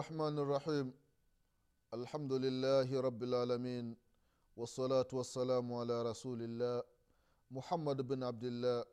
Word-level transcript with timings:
الرحمن 0.00 0.38
الرحيم. 0.38 0.92
الحمد 1.94 2.32
لله 2.32 2.88
رب 3.00 3.22
العالمين 3.22 3.96
والصلاة 4.56 5.10
والسلام 5.12 5.72
على 5.74 6.02
رسول 6.02 6.40
الله 6.42 6.82
محمد 7.50 8.08
بن 8.08 8.24
عبد 8.24 8.44
الله 8.44 8.84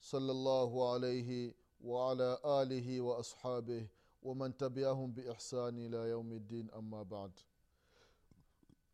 صلى 0.00 0.32
الله 0.32 0.92
عليه 0.92 1.54
وعلى 1.80 2.38
آله 2.44 3.00
وأصحابه 3.00 3.86
ومن 4.22 4.56
تبعهم 4.56 5.12
بإحسان 5.12 5.78
إلى 5.86 5.96
يوم 6.14 6.32
الدين 6.32 6.70
أما 6.76 7.02
بعد. 7.02 7.32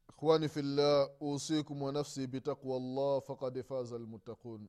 إخواني 0.08 0.48
في 0.48 0.60
الله 0.60 1.10
أوصيكم 1.22 1.82
ونفسي 1.82 2.26
بتقوى 2.26 2.76
الله 2.76 3.18
فقد 3.20 3.60
فاز 3.60 3.92
المتقون. 3.92 4.68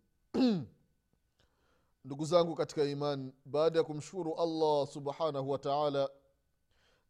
ndugu 2.06 2.26
zangu 2.26 2.56
katika 2.56 2.84
iman 2.84 3.34
baada 3.46 3.80
ya 3.80 3.84
kumshukuru 3.86 4.36
allah 4.36 4.88
subhanahu 4.88 5.50
wa 5.50 5.58
taala 5.60 6.10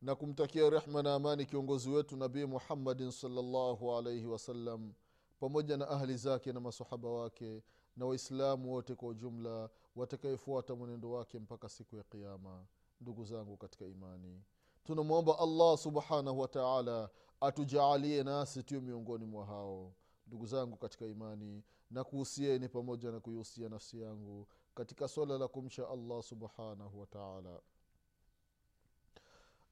na 0.02 0.16
kumtakia 0.16 0.70
rehma 0.70 1.04
na 1.04 1.14
amani 1.16 1.46
kiongozi 1.46 1.90
wetu 1.90 2.18
nabii 2.18 2.46
muhammadin 2.46 3.12
salllahu 3.12 3.96
alaihi 3.96 4.26
wasallam 4.26 4.94
pamoja 5.40 5.78
na 5.78 5.88
ahli 5.90 6.18
zake 6.18 6.54
na 6.54 6.60
masahaba 6.60 7.10
wake 7.10 7.64
na 7.98 8.06
waislamu 8.06 8.72
wote 8.74 8.96
kwa 8.96 9.10
ujumla 9.10 9.70
watakayefuata 9.96 10.76
mwenendo 10.76 11.12
wake 11.12 11.40
mpaka 11.40 11.70
siku 11.70 11.96
ya 11.96 12.04
qiama 12.04 12.66
ndugu 13.02 13.26
zangu 13.26 13.58
katika 13.58 13.86
imani 13.86 14.42
tunamwomba 14.84 15.40
allah 15.40 15.78
subhanahu 15.78 16.40
wataala 16.40 17.10
atujaalie 17.42 18.24
nasi 18.24 18.64
tuyo 18.64 18.82
miongoni 18.82 19.26
mwa 19.26 19.46
hao. 19.46 19.94
Ndugu 20.28 20.46
zangu 20.46 20.78
katika 20.78 21.06
imani 21.06 21.64
na 21.92 22.04
kuhusieni 22.04 22.70
pamoja 22.70 23.12
na 23.12 23.20
kuihusia 23.20 23.70
nafsi 23.70 24.02
yangu 24.02 24.48
katika 24.76 25.08
swala 25.08 25.38
la 25.38 25.48
kumcha 25.48 25.90
allah 25.90 26.24
subhanahu 26.24 27.00
wataala 27.00 27.60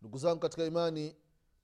ndugu 0.05 0.17
zangu 0.17 0.39
katika 0.39 0.65
imani 0.65 1.15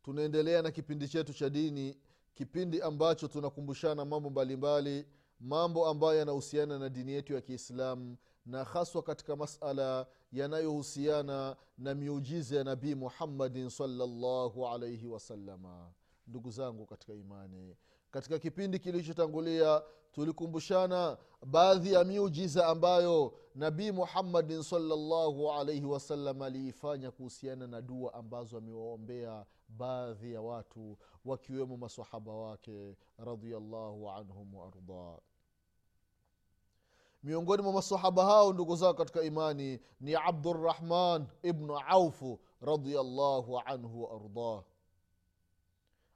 tunaendelea 0.03 0.61
na 0.61 0.71
kipindi 0.71 1.07
chetu 1.07 1.33
cha 1.33 1.49
dini 1.49 1.97
kipindi 2.33 2.81
ambacho 2.81 3.27
tunakumbushana 3.27 4.05
mambo 4.05 4.29
mbalimbali 4.29 5.05
mambo 5.39 5.87
ambayo 5.87 6.19
yanahusiana 6.19 6.79
na 6.79 6.89
dini 6.89 7.11
yetu 7.11 7.33
ya 7.33 7.41
kiislamu 7.41 8.17
na 8.45 8.63
haswa 8.63 9.03
katika 9.03 9.35
masala 9.35 10.07
yanayohusiana 10.31 11.55
na 11.77 11.95
miujiza 11.95 12.55
ya 12.57 12.63
nabii 12.63 12.95
muhammadin 12.95 13.69
salllahu 13.69 14.67
alaihi 14.67 15.07
wasalama 15.07 15.91
ndugu 16.27 16.51
zangu 16.51 16.85
katika 16.85 17.13
imani 17.13 17.75
katika 18.11 18.39
kipindi 18.39 18.79
kilichotangulia 18.79 19.81
tulikumbushana 20.11 21.17
baadhi 21.45 21.93
ya 21.93 22.03
miujiza 22.03 22.67
ambayo 22.67 23.33
nabii 23.55 23.91
muhammadin 23.91 24.63
salllahu 24.63 25.51
alaihi 25.51 25.85
wasallam 25.85 26.41
aliifanya 26.41 27.11
kuhusiana 27.11 27.67
na 27.67 27.81
dua 27.81 28.13
ambazo 28.13 28.57
amewaombea 28.57 29.45
baadhi 29.69 30.33
ya 30.33 30.41
watu 30.41 30.97
wakiwemo 31.25 31.77
masahaba 31.77 32.33
wake 32.33 32.97
radiallahu 33.17 34.09
anhum 34.09 34.53
waardah 34.55 35.17
miongoni 37.23 37.63
mwa 37.63 37.73
masahaba 37.73 38.25
hao 38.25 38.53
ndugu 38.53 38.75
zao 38.75 38.93
katika 38.93 39.21
imani 39.21 39.79
ni 40.01 40.15
abdurahman 40.15 41.27
ibnu 41.43 41.79
aufu 41.79 42.39
radiallahu 42.61 43.59
anhu 43.59 44.03
waardah 44.03 44.63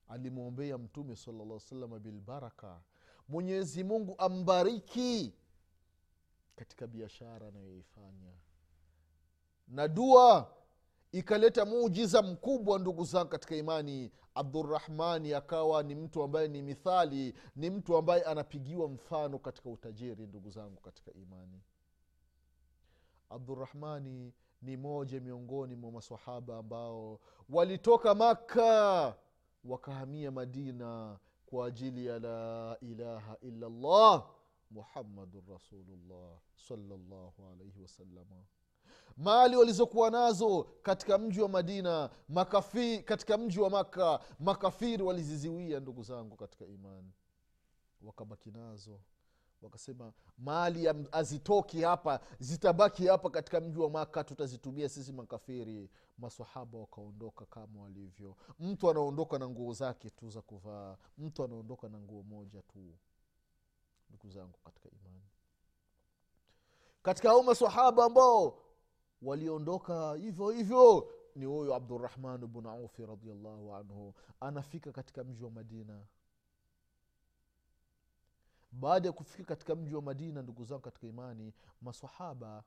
alimwombea 0.07 0.77
mtume 0.77 1.15
salllah 1.15 1.59
salama 1.59 1.99
bilbaraka. 1.99 2.81
Mwenyezi 3.29 3.83
mungu 3.83 4.15
ambariki 4.17 5.33
katika 6.55 6.87
biashara 6.87 7.47
anayoifanya. 7.47 8.33
Na 9.67 9.87
dua 9.87 10.51
ikaleta 11.11 11.65
muujiza 11.65 12.21
mkubwa 12.21 12.79
ndugu 12.79 13.03
zangu 13.05 13.29
katika 13.29 13.55
imani. 13.55 14.11
Abdurahmani 14.35 15.33
akawa 15.33 15.83
ni 15.83 15.95
mtu 15.95 16.23
ambaye 16.23 16.47
ni 16.47 16.61
mithali 16.61 17.33
ni 17.55 17.69
mtu 17.69 17.97
ambaye 17.97 18.23
anapigiwa 18.23 18.89
mfano 18.89 19.39
katika 19.39 19.69
utajiri 19.69 20.27
ndugu 20.27 20.49
zangu 20.49 20.81
katika 20.81 21.13
imani. 21.13 21.61
Abdurahmani 23.29 24.33
ni 24.61 24.77
moja 24.77 25.19
miongoni 25.19 25.75
mwa 25.75 25.91
masahaba 25.91 26.57
ambao 26.57 27.19
walitoka 27.49 28.15
makka 28.15 29.15
wakahamia 29.65 30.31
madina 30.31 31.19
kwa 31.45 31.67
ajili 31.67 32.05
ya 32.05 32.19
la 32.19 32.77
ilaha 32.81 33.37
illallah 33.41 34.29
muhammadun 34.71 35.43
rasulullah 35.53 36.39
salllahu 36.55 37.47
alaihi 37.53 37.81
wasalama 37.81 38.43
mali 39.17 39.55
walizokuwa 39.55 40.11
nazo 40.11 40.63
katika 40.83 41.17
mji 41.17 41.41
wa 41.41 41.49
madina 41.49 42.09
makafi, 42.29 42.99
katika 43.03 43.37
mji 43.37 43.59
wa 43.59 43.69
makka 43.69 44.19
makafiri 44.39 45.03
waliziziwia 45.03 45.79
ndugu 45.79 46.03
zangu 46.03 46.35
katika 46.35 46.65
imani. 46.65 47.11
Wakabaki 48.01 48.51
nazo 48.51 48.99
wakasema 49.65 50.13
mali 50.37 50.85
hazitoki 51.11 51.81
hapa 51.81 52.19
zitabaki 52.39 53.07
hapa 53.07 53.29
katika 53.29 53.61
mji 53.61 53.79
wa 53.79 53.89
maka 53.89 54.23
tutazitumia 54.23 54.89
sisi 54.89 55.11
makafiri. 55.13 55.89
Masahaba 56.17 56.77
wakaondoka 56.79 57.45
kama 57.45 57.81
walivyo. 57.81 58.35
Mtu 58.59 58.89
anaondoka 58.89 59.39
na 59.39 59.49
nguo 59.49 59.73
zake 59.73 60.09
tu 60.09 60.29
za 60.29 60.41
kuvaa 60.41 60.97
mtu 61.17 61.43
anaondoka 61.43 61.89
na 61.89 61.99
nguo 61.99 62.23
moja 62.23 62.61
tu 62.61 62.93
ndugu 64.09 64.29
zangu 64.29 64.57
katika 64.63 64.89
imani. 64.89 65.23
Katika 67.03 67.29
au 67.31 67.43
masahaba 67.43 68.05
ambao 68.05 68.57
waliondoka 69.21 70.13
hivyo 70.15 70.49
hivyo 70.49 71.11
ni 71.35 71.45
huyo 71.45 71.75
abdurahman 71.75 72.47
bnu 72.47 72.69
aufi 72.69 73.05
radiallahu 73.05 73.75
anhu 73.75 74.13
anafika 74.39 74.91
katika 74.91 75.23
mji 75.23 75.43
wa 75.43 75.51
madina 75.51 76.05
baada 78.79 79.07
ya 79.07 79.13
kufika 79.13 79.43
katika 79.47 79.75
mji 79.75 79.95
wa 79.95 80.01
madina 80.01 80.41
ndugu 80.41 80.63
zangu 80.65 80.81
katika 80.81 81.07
imani 81.07 81.53
masahaba 81.81 82.63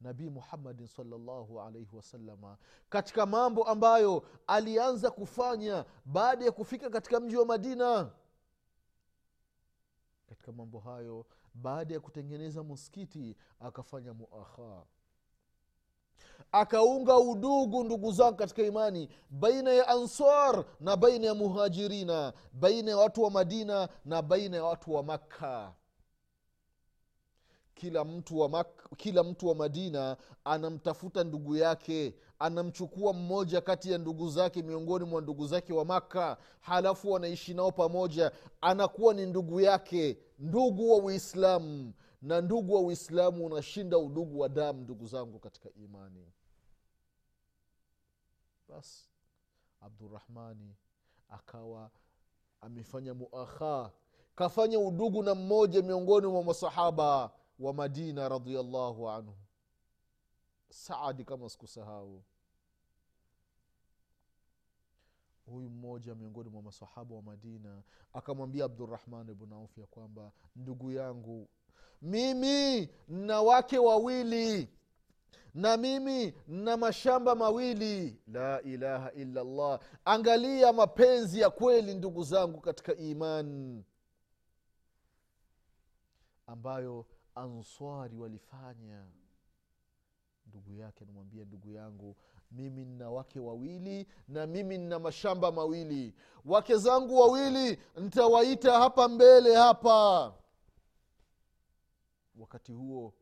nabii 0.00 0.28
muhammadin 0.28 0.86
salllahu 0.86 1.60
alaihi 1.60 1.96
wasalama 1.96 2.58
katika 2.88 3.26
mambo 3.26 3.64
ambayo 3.64 4.28
alianza 4.46 5.10
kufanya 5.10 5.84
baada 6.04 6.44
ya 6.44 6.52
kufika 6.52 6.90
katika 6.90 7.20
mji 7.20 7.36
wa 7.36 7.46
madina. 7.46 8.10
Katika 10.26 10.52
mambo 10.52 10.78
hayo 10.80 11.26
baada 11.54 11.94
ya 11.94 12.00
kutengeneza 12.00 12.62
muskiti 12.62 13.36
akafanya 13.60 14.14
muakha 14.14 14.84
akaunga 16.52 17.18
udugu 17.18 17.84
ndugu 17.84 18.12
zangu 18.12 18.36
katika 18.36 18.62
imani 18.62 19.08
baina 19.30 19.72
ya 19.72 19.88
ansar 19.88 20.64
na 20.80 20.96
baina 20.96 21.26
ya 21.26 21.34
muhajirina 21.34 22.32
baina 22.52 22.90
ya 22.90 22.96
watu 22.96 23.22
wa 23.22 23.30
madina 23.30 23.88
na 24.04 24.22
baina 24.22 24.56
ya 24.56 24.64
watu 24.64 24.94
wa 24.94 25.02
makka. 25.02 25.72
Kila 27.74 28.04
mtu 28.04 28.38
wa 28.38 28.48
Mak- 28.48 28.96
kila 28.96 29.22
mtu 29.22 29.48
wa 29.48 29.54
madina 29.54 30.16
anamtafuta 30.44 31.24
ndugu 31.24 31.56
yake 31.56 32.14
anamchukua 32.38 33.12
mmoja 33.12 33.60
kati 33.60 33.92
ya 33.92 33.98
ndugu 33.98 34.28
zake 34.28 34.62
miongoni 34.62 35.04
mwa 35.04 35.20
ndugu 35.22 35.46
zake 35.46 35.72
wa 35.72 35.84
makka 35.84 36.36
halafu 36.60 37.10
wanaishi 37.12 37.54
nao 37.54 37.72
pamoja 37.72 38.32
anakuwa 38.60 39.14
ni 39.14 39.26
ndugu 39.26 39.60
yake 39.60 40.18
ndugu 40.38 40.90
wa 40.90 40.96
uislamu 40.98 41.92
na 42.22 42.40
ndugu 42.40 42.74
wa 42.74 42.80
uislamu 42.80 43.46
unashinda 43.46 43.98
udugu 43.98 44.38
wa 44.40 44.48
damu 44.48 44.80
ndugu 44.80 45.06
zangu 45.06 45.38
katika 45.38 45.70
imani. 45.72 46.32
Basi 48.68 49.08
abdurahmani 49.80 50.76
akawa 51.28 51.90
amefanya 52.60 53.14
muakha 53.14 53.92
kafanya 54.34 54.78
udugu 54.78 55.22
na 55.22 55.34
mmoja 55.34 55.82
miongoni 55.82 56.26
mwa 56.26 56.44
masahaba 56.44 57.30
wa 57.58 57.72
madina 57.74 58.28
radiallahu 58.28 59.10
anhu. 59.10 59.36
Saadi 60.70 61.24
kama 61.24 61.48
sikusahau. 61.48 62.22
Huyu 65.46 65.70
mmoja 65.70 66.14
miongoni 66.14 66.50
mwa 66.50 66.62
masahaba 66.62 67.14
wa 67.14 67.22
madina 67.22 67.82
akamwambia 68.12 68.64
abdurahman 68.64 69.34
bnu 69.34 69.68
ya 69.76 69.86
kwamba 69.86 70.32
ndugu 70.56 70.92
yangu 70.92 71.48
mimi 72.02 72.88
na 73.08 73.42
wake 73.42 73.78
wawili. 73.78 74.68
Na 75.54 75.76
mimi 75.76 76.34
na 76.48 76.76
mashamba 76.76 77.34
mawili. 77.34 78.20
La 78.26 78.62
ilaha 78.62 79.12
illa 79.12 79.44
llah 79.44 79.80
angalia 80.04 80.72
mapenzi 80.72 81.40
ya 81.40 81.50
kweli 81.50 81.94
ndugu 81.94 82.22
zangu 82.24 82.60
katika 82.60 82.94
imani 82.96 83.84
ambayo 86.46 87.06
answari 87.34 88.16
walifanya. 88.16 89.04
Ndugu 90.46 90.74
yake 90.74 91.04
anamwambia 91.04 91.44
ndugu 91.44 91.70
yangu 91.72 92.16
mimi 92.50 92.84
nina 92.84 93.10
wake 93.10 93.40
wawili 93.40 94.06
na 94.28 94.46
mimi 94.46 94.78
nina 94.78 94.98
mashamba 94.98 95.52
mawili. 95.52 96.14
Wake 96.44 96.76
zangu 96.76 97.20
wawili 97.20 97.78
ntawaita 97.96 98.72
hapa 98.80 99.08
mbele 99.08 99.54
hapa 99.54 100.32
wakati 102.36 102.72
huo 102.72 103.14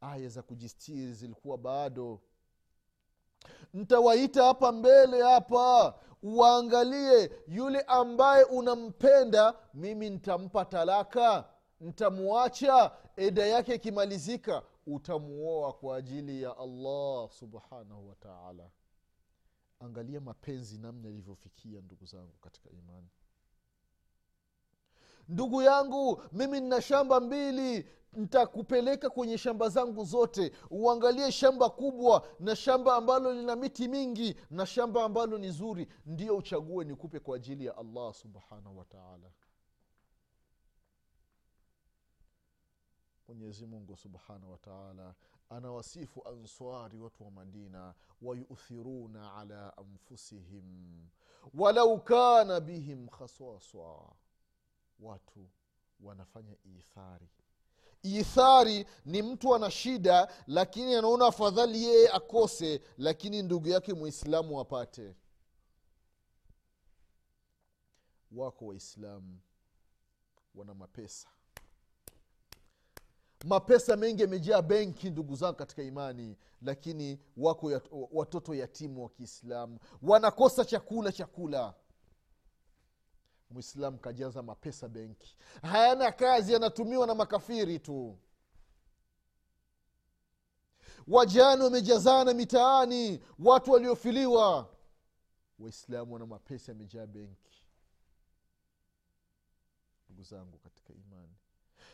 aya 0.00 0.28
za 0.28 0.42
kujistiri 0.42 1.12
zilikuwa 1.12 1.58
bado. 1.58 2.20
Ntawaita 3.74 4.44
hapa 4.44 4.72
mbele 4.72 5.22
hapa 5.22 5.98
uwaangalie 6.22 7.30
yule 7.48 7.80
ambaye 7.80 8.44
unampenda 8.44 9.54
mimi 9.74 10.10
ntampa 10.10 10.64
talaka 10.64 11.48
ntamwacha 11.80 12.92
eda 13.16 13.46
yake 13.46 13.74
ikimalizika 13.74 14.62
utamuoa 14.86 15.72
kwa 15.72 15.96
ajili 15.96 16.42
ya 16.42 16.56
allah 16.58 17.30
subhanahu 17.30 18.08
wataala 18.08 18.70
angalia 19.80 20.20
mapenzi 20.20 20.78
namna 20.78 21.08
yalivyofikia 21.08 21.80
ndugu 21.80 22.04
zangu 22.06 22.32
katika 22.40 22.70
imani 22.70 23.08
ndugu 25.28 25.62
yangu 25.62 26.22
mimi 26.32 26.60
nina 26.60 26.80
shamba 26.82 27.20
mbili 27.20 27.88
ntakupeleka 28.12 29.10
kwenye 29.10 29.38
shamba 29.38 29.68
zangu 29.68 30.04
zote. 30.04 30.52
Uangalie 30.70 31.32
shamba 31.32 31.70
kubwa 31.70 32.28
na 32.40 32.56
shamba 32.56 32.94
ambalo 32.96 33.32
lina 33.34 33.56
miti 33.56 33.88
mingi 33.88 34.36
na 34.50 34.66
shamba 34.66 35.04
ambalo 35.04 35.38
ni 35.38 35.50
zuri. 35.50 35.88
Ndio 36.06 36.36
uchague 36.36 36.84
nikupe 36.84 37.20
kwa 37.20 37.36
ajili 37.36 37.64
ya 37.66 37.76
allah 37.76 38.14
subhanahu 38.14 38.78
wataala 38.78 39.30
mwenyezi 43.28 43.66
mungu 43.66 43.96
subhanahu 43.96 44.52
wataala 44.52 45.14
anawasifu 45.50 46.28
answari 46.28 46.98
watu 46.98 47.24
wa 47.24 47.30
madina 47.30 47.94
wayuthiruna 48.22 49.34
ala 49.34 49.76
anfusihim 49.76 51.08
walau 51.54 52.00
kana 52.00 52.60
bihim 52.60 53.08
khaswaswa 53.08 54.12
watu 55.00 55.48
wanafanya 56.00 56.56
ithari. 56.64 57.28
Ithari 58.02 58.86
ni 59.04 59.22
mtu 59.22 59.54
ana 59.54 59.70
shida 59.70 60.28
lakini 60.46 60.94
anaona 60.94 61.26
afadhali 61.26 61.84
yeye 61.84 62.08
akose 62.10 62.80
lakini 62.98 63.42
ndugu 63.42 63.68
yake 63.68 63.94
mwislamu 63.94 64.60
apate. 64.60 65.14
Wako 68.32 68.66
waislamu 68.66 69.38
wana 70.54 70.74
mapesa. 70.74 71.28
Mapesa 73.44 73.96
mengi 73.96 74.22
yamejaa 74.22 74.62
benki 74.62 75.10
ndugu 75.10 75.36
zangu 75.36 75.56
katika 75.56 75.82
imani 75.82 76.36
lakini 76.62 77.20
wako 77.36 77.70
yat, 77.72 77.88
watoto 78.12 78.54
yatimu 78.54 79.02
wa 79.02 79.08
kiislamu. 79.08 79.78
Wanakosa 80.02 80.64
chakula 80.64 81.12
chakula 81.12 81.74
mwislamu 83.50 83.98
kajaza 83.98 84.42
mapesa 84.42 84.88
benki. 84.88 85.36
Hayana 85.62 86.12
kazi 86.12 86.52
yanatumiwa 86.52 87.06
na 87.06 87.14
makafiri 87.14 87.78
tu. 87.78 88.18
Wajani 91.08 91.62
wamejazana 91.62 92.34
mitaani 92.34 93.22
watu 93.38 93.70
waliofiliwa. 93.72 94.68
Waislamu 95.58 96.12
wana 96.12 96.26
mapesa 96.26 96.72
yamejaa 96.72 97.06
benki. 97.06 97.66
Ndugu 100.08 100.22
zangu 100.22 100.58
katika 100.58 100.92
imani. 100.94 101.34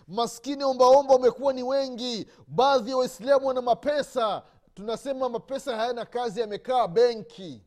Maskini 0.09 0.65
ombaomba 0.65 1.15
wamekuwa 1.15 1.53
ni 1.53 1.62
wengi. 1.62 2.29
Baadhi 2.47 2.91
ya 2.91 2.97
waislamu 2.97 3.47
wana 3.47 3.62
mapesa. 3.62 4.43
Tunasema 4.75 5.29
mapesa 5.29 5.77
hayana 5.77 6.05
kazi 6.05 6.41
yamekaa 6.41 6.89
benki. 6.89 7.62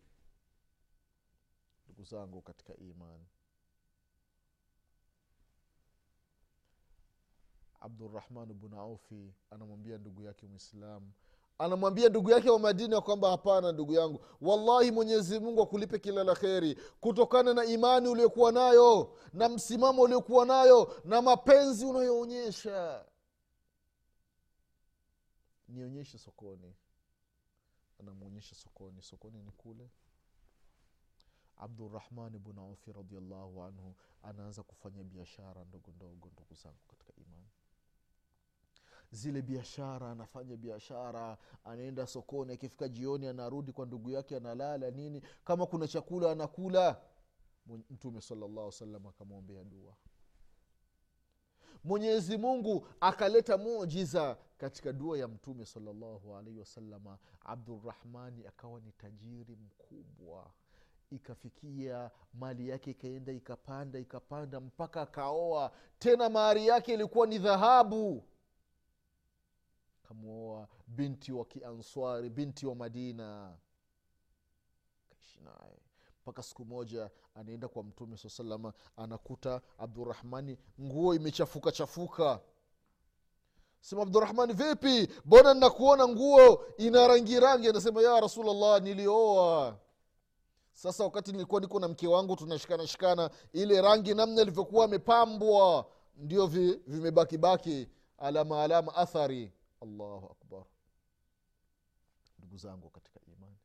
Ndugu 1.86 2.04
zangu 2.04 2.42
katika 2.42 2.76
imani 2.78 3.26
abdurahman 7.80 8.54
bnu 8.54 8.80
aufi 8.80 9.34
anamwambia 9.52 9.98
ndugu 9.98 10.22
yake 10.24 10.46
mwislamu 10.48 11.12
anamwambia 11.60 12.10
ndugu 12.10 12.30
yake 12.32 12.50
wa 12.50 12.60
madina 12.60 13.02
kwamba 13.02 13.30
hapana 13.30 13.72
ndugu 13.72 13.94
yangu 13.94 14.26
wallahi 14.42 14.92
mwenyezi 14.92 15.40
mungu 15.40 15.62
akulipe 15.62 16.00
kila 16.00 16.24
la 16.24 16.36
kheri 16.36 16.76
kutokana 17.00 17.54
na 17.54 17.66
imani 17.66 18.08
uliokuwa 18.08 18.52
nayo 18.52 19.18
na 19.34 19.50
msimamo 19.50 20.02
uliokuwa 20.02 20.46
nayo 20.46 21.02
na 21.06 21.22
mapenzi 21.22 21.86
unayoonyesha. 21.86 23.06
Nionyeshe 25.68 26.18
sokoni. 26.18 26.76
Anamwonyesha 28.00 28.56
sokoni. 28.56 29.02
Sokoni 29.02 29.42
ni 29.44 29.52
kule. 29.52 29.90
Abdurahman 31.58 32.40
bnu 32.40 32.62
aufi 32.62 32.92
radiallahu 32.92 33.64
anhu 33.64 33.96
anaanza 34.24 34.64
kufanya 34.64 35.04
biashara 35.04 35.64
ndogo 35.66 35.92
ndogo 35.92 36.30
ndugu 36.30 36.54
zangu 36.56 36.78
katika 36.88 37.14
imani 37.22 37.48
zile 39.12 39.42
biashara 39.42 40.12
anafanya 40.12 40.56
biashara 40.58 41.38
anaenda 41.64 42.08
sokoni 42.08 42.54
akifika 42.54 42.88
jioni 42.88 43.28
anarudi 43.28 43.72
kwa 43.72 43.86
ndugu 43.86 44.10
yake 44.10 44.36
analala 44.38 44.92
nini. 44.92 45.22
Kama 45.46 45.66
kuna 45.66 45.88
chakula 45.88 46.32
anakula 46.32 47.02
mtume 47.90 48.22
salllahu 48.22 48.72
salam 48.72 49.08
akamwombea 49.08 49.64
dua. 49.64 49.94
Mwenyezi 51.84 52.38
mungu 52.38 52.88
akaleta 53.02 53.58
mujiza 53.58 54.38
katika 54.58 54.94
dua 54.94 55.18
ya 55.18 55.28
mtume 55.28 55.66
salllahu 55.66 56.36
alaihi 56.36 56.60
wasalama 56.60 57.18
abdurahmani 57.46 58.48
akawa 58.48 58.80
ni 58.80 58.92
tajiri 58.92 59.56
mkubwa. 59.56 60.52
Ikafikia 61.12 62.12
mali 62.34 62.70
yake 62.70 62.92
ikaenda 62.92 63.32
ikapanda 63.32 64.00
ikapanda 64.00 64.60
mpaka 64.60 65.02
akaoa. 65.02 65.72
Tena 66.00 66.30
mahari 66.30 66.68
yake 66.68 66.94
ilikuwa 66.94 67.28
ni 67.28 67.38
dhahabu 67.40 68.24
kamwoa 70.08 70.68
binti 70.88 71.32
wa 71.32 71.46
kianswari 71.46 72.30
binti 72.30 72.66
wa 72.66 72.76
madina. 72.76 73.58
Kaishi 75.10 75.40
naye. 75.42 75.80
Mpaka 76.22 76.44
siku 76.44 76.66
moja 76.66 77.10
anaenda 77.36 77.68
kwa 77.68 77.84
mtume 77.84 78.18
saa 78.18 78.30
salama 78.30 78.74
anakuta 78.98 79.62
abdurahmani 79.78 80.58
nguo 80.82 81.16
imechafuka 81.16 81.72
chafuka. 81.72 82.40
Sema 83.82 84.02
abdurahmani 84.02 84.54
vipi? 84.54 85.14
Mbona 85.26 85.54
nnakuona 85.54 86.08
nguo 86.08 86.66
ina 86.78 87.08
rangi 87.08 87.40
rangi? 87.40 87.70
Anasema 87.70 88.02
ya 88.02 88.20
rasulllah 88.22 88.82
nilioa. 88.82 89.78
Sasa 90.74 91.04
wakati 91.04 91.32
nilikuwa 91.32 91.62
niko 91.62 91.80
na 91.80 91.88
mke 91.88 92.08
wangu 92.08 92.36
tunashikana 92.36 92.88
shikana 92.88 93.30
ile 93.54 93.82
rangi 93.82 94.14
namna 94.14 94.42
ilivyokuwa 94.42 94.86
amepambwa 94.86 95.86
ndio 96.16 96.48
vi, 96.48 96.74
vimebakibaki 96.88 97.88
alama 98.18 98.64
alama 98.64 98.96
athari 98.96 99.52
allahu 99.82 100.26
akbar. 100.26 100.66
Ndugu 102.40 102.58
zangu 102.58 102.90
katika 102.90 103.20
imani. 103.26 103.58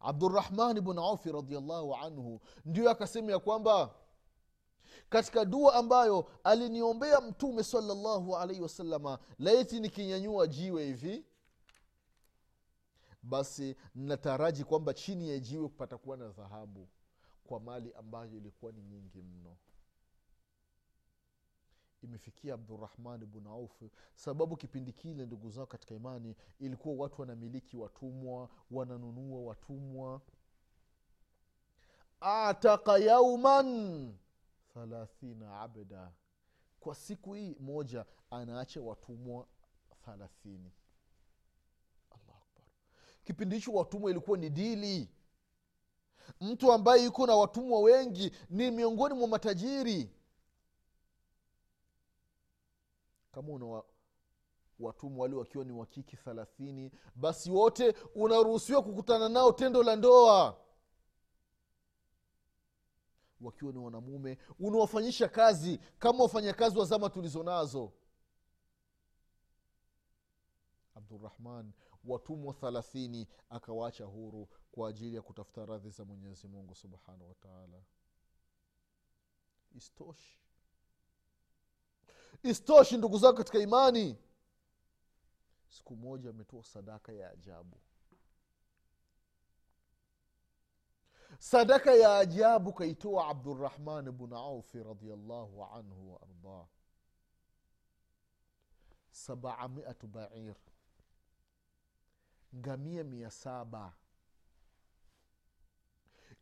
Abdurahmani 0.00 0.80
bnu 0.80 1.02
aufi 1.02 1.32
radiallahu 1.32 1.94
anhu 1.94 2.40
ndiyo 2.64 2.90
akasema 2.90 3.32
ya 3.32 3.38
kwamba 3.38 3.94
katika 5.08 5.44
dua 5.44 5.74
ambayo 5.74 6.30
aliniombea 6.44 7.20
mtume 7.20 7.62
salallahu 7.64 8.36
alaihi 8.36 8.62
wasalama 8.62 9.18
laiti 9.38 9.80
nikinyanyua 9.80 10.46
jiwe 10.46 10.84
hivi 10.84 11.24
basi 13.22 13.76
nataraji 13.94 14.64
kwamba 14.64 14.94
chini 14.94 15.28
ya 15.28 15.38
jiwe 15.38 15.68
patakuwa 15.68 16.16
na 16.16 16.28
dhahabu 16.28 16.88
kwa 17.44 17.60
mali 17.60 17.92
ambayo 17.94 18.36
ilikuwa 18.36 18.72
ni 18.72 18.82
nyingi 18.82 19.22
mno 19.22 19.56
imefikia 22.02 22.54
abdurahman 22.54 23.26
bnu 23.26 23.50
auf. 23.50 23.82
Sababu 24.14 24.56
kipindi 24.56 24.92
kile 24.92 25.26
ndugu 25.26 25.50
zao 25.50 25.66
katika 25.66 25.94
imani 25.94 26.36
ilikuwa 26.58 26.94
watu 26.94 27.20
wanamiliki 27.20 27.76
watumwa 27.76 28.48
wananunua 28.70 29.40
watumwa. 29.40 30.20
Ataka 32.20 32.98
yauman 32.98 34.14
thalathina 34.74 35.60
abda. 35.60 36.12
Kwa 36.80 36.94
siku 36.94 37.34
hii 37.34 37.56
moja 37.60 38.04
anaacha 38.30 38.80
watumwa 38.80 39.46
thalathini. 40.04 40.72
Allah 42.10 42.36
akbar. 42.36 42.64
Kipindi 43.24 43.56
hicho 43.56 43.72
watumwa 43.72 44.10
ilikuwa 44.10 44.38
ni 44.38 44.50
dili. 44.50 45.08
Mtu 46.40 46.72
ambaye 46.72 47.04
yuko 47.04 47.26
na 47.26 47.36
watumwa 47.36 47.80
wengi 47.80 48.32
ni 48.50 48.70
miongoni 48.70 49.14
mwa 49.14 49.28
matajiri 49.28 50.10
kama 53.32 53.48
una 53.48 53.82
watumwa 54.78 55.22
wale 55.22 55.34
wakiwa 55.36 55.64
ni 55.64 55.72
wakiki 55.72 56.16
thalathini 56.16 56.92
basi 57.14 57.50
wote 57.50 57.94
unaruhusiwa 58.14 58.82
kukutana 58.82 59.28
nao 59.28 59.52
tendo 59.52 59.82
la 59.82 59.96
ndoa. 59.96 60.60
Wakiwa 63.40 63.72
ni 63.72 63.78
wanamume 63.78 64.38
unawafanyisha 64.58 65.28
kazi 65.28 65.78
kama 65.98 66.22
wafanyakazi 66.22 66.78
wa 66.78 66.84
zama 66.84 67.10
tulizo 67.10 67.42
nazo. 67.42 67.92
Abdurahman 70.94 71.72
watumwa 72.04 72.54
thalathini 72.54 73.28
akawaacha 73.50 74.04
huru 74.04 74.48
kwa 74.72 74.88
ajili 74.88 75.16
ya 75.16 75.22
kutafuta 75.22 75.66
radhi 75.66 75.90
za 75.90 76.04
mwenyezi 76.04 76.48
mungu 76.48 76.74
subhanahu 76.74 77.28
wataala 77.28 77.82
istoshi 79.74 80.40
istoshi 82.42 82.96
ndugu 82.96 83.18
zako 83.18 83.36
katika 83.38 83.58
imani. 83.58 84.18
Siku 85.68 85.96
moja 85.96 86.30
ametoa 86.30 86.64
sadaka 86.64 87.12
ya 87.12 87.30
ajabu. 87.30 87.76
Sadaka 91.38 91.94
ya 91.94 92.18
ajabu 92.18 92.72
kaitoa 92.72 93.28
abdurahman 93.28 94.12
bnu 94.12 94.36
aufi 94.36 94.82
radiallahu 94.82 95.64
anhu 95.64 96.12
waardah 96.12 96.66
sabamiatu 99.10 100.06
bair. 100.06 100.54
Ngamia 102.56 103.04
mia 103.04 103.30
saba. 103.30 103.92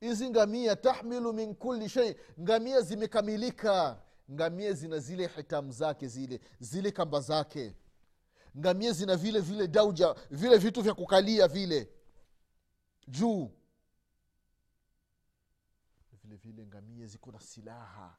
Hizi 0.01 0.31
ngamia 0.31 0.77
tahmilu 0.77 1.33
min 1.33 1.55
kuli 1.55 1.89
shei 1.89 2.17
ngamia 2.41 2.81
zimekamilika 2.81 4.03
ngamia 4.31 4.73
zina 4.73 4.99
zile 4.99 5.27
hitamu 5.27 5.73
zake 5.73 6.09
zile 6.09 6.41
zile 6.61 6.91
kamba 6.91 7.21
zake. 7.21 7.75
Ngamia 8.59 8.93
zina 8.93 9.17
vile 9.17 9.41
vile 9.41 9.69
dauja 9.69 10.15
vile 10.31 10.59
vitu 10.59 10.83
vya 10.83 10.95
kukalia 10.95 11.49
vile. 11.49 11.91
Juu. 13.09 13.51
Vile 16.23 16.37
vile 16.37 16.67
ngamia 16.67 17.07
ziko 17.07 17.33
na 17.33 17.41
silaha. 17.41 18.17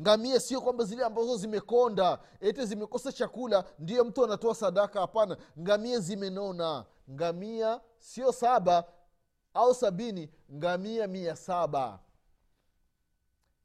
Ngamia 0.00 0.40
sio 0.40 0.60
kwamba 0.60 0.84
zile 0.84 1.04
ambazo 1.04 1.36
zimekonda 1.36 2.18
ete 2.40 2.66
zimekosa 2.66 3.12
chakula 3.12 3.64
ndiyo 3.78 4.04
mtu 4.04 4.24
anatoa 4.24 4.54
sadaka 4.54 5.00
hapana. 5.00 5.36
Ngamia 5.58 5.98
zimenona. 5.98 6.86
Ngamia 7.10 7.80
sio 7.98 8.32
saba 8.32 8.84
au 9.54 9.74
sabini 9.74 10.30
ngamia 10.52 11.06
mia 11.06 11.36
saba 11.36 12.00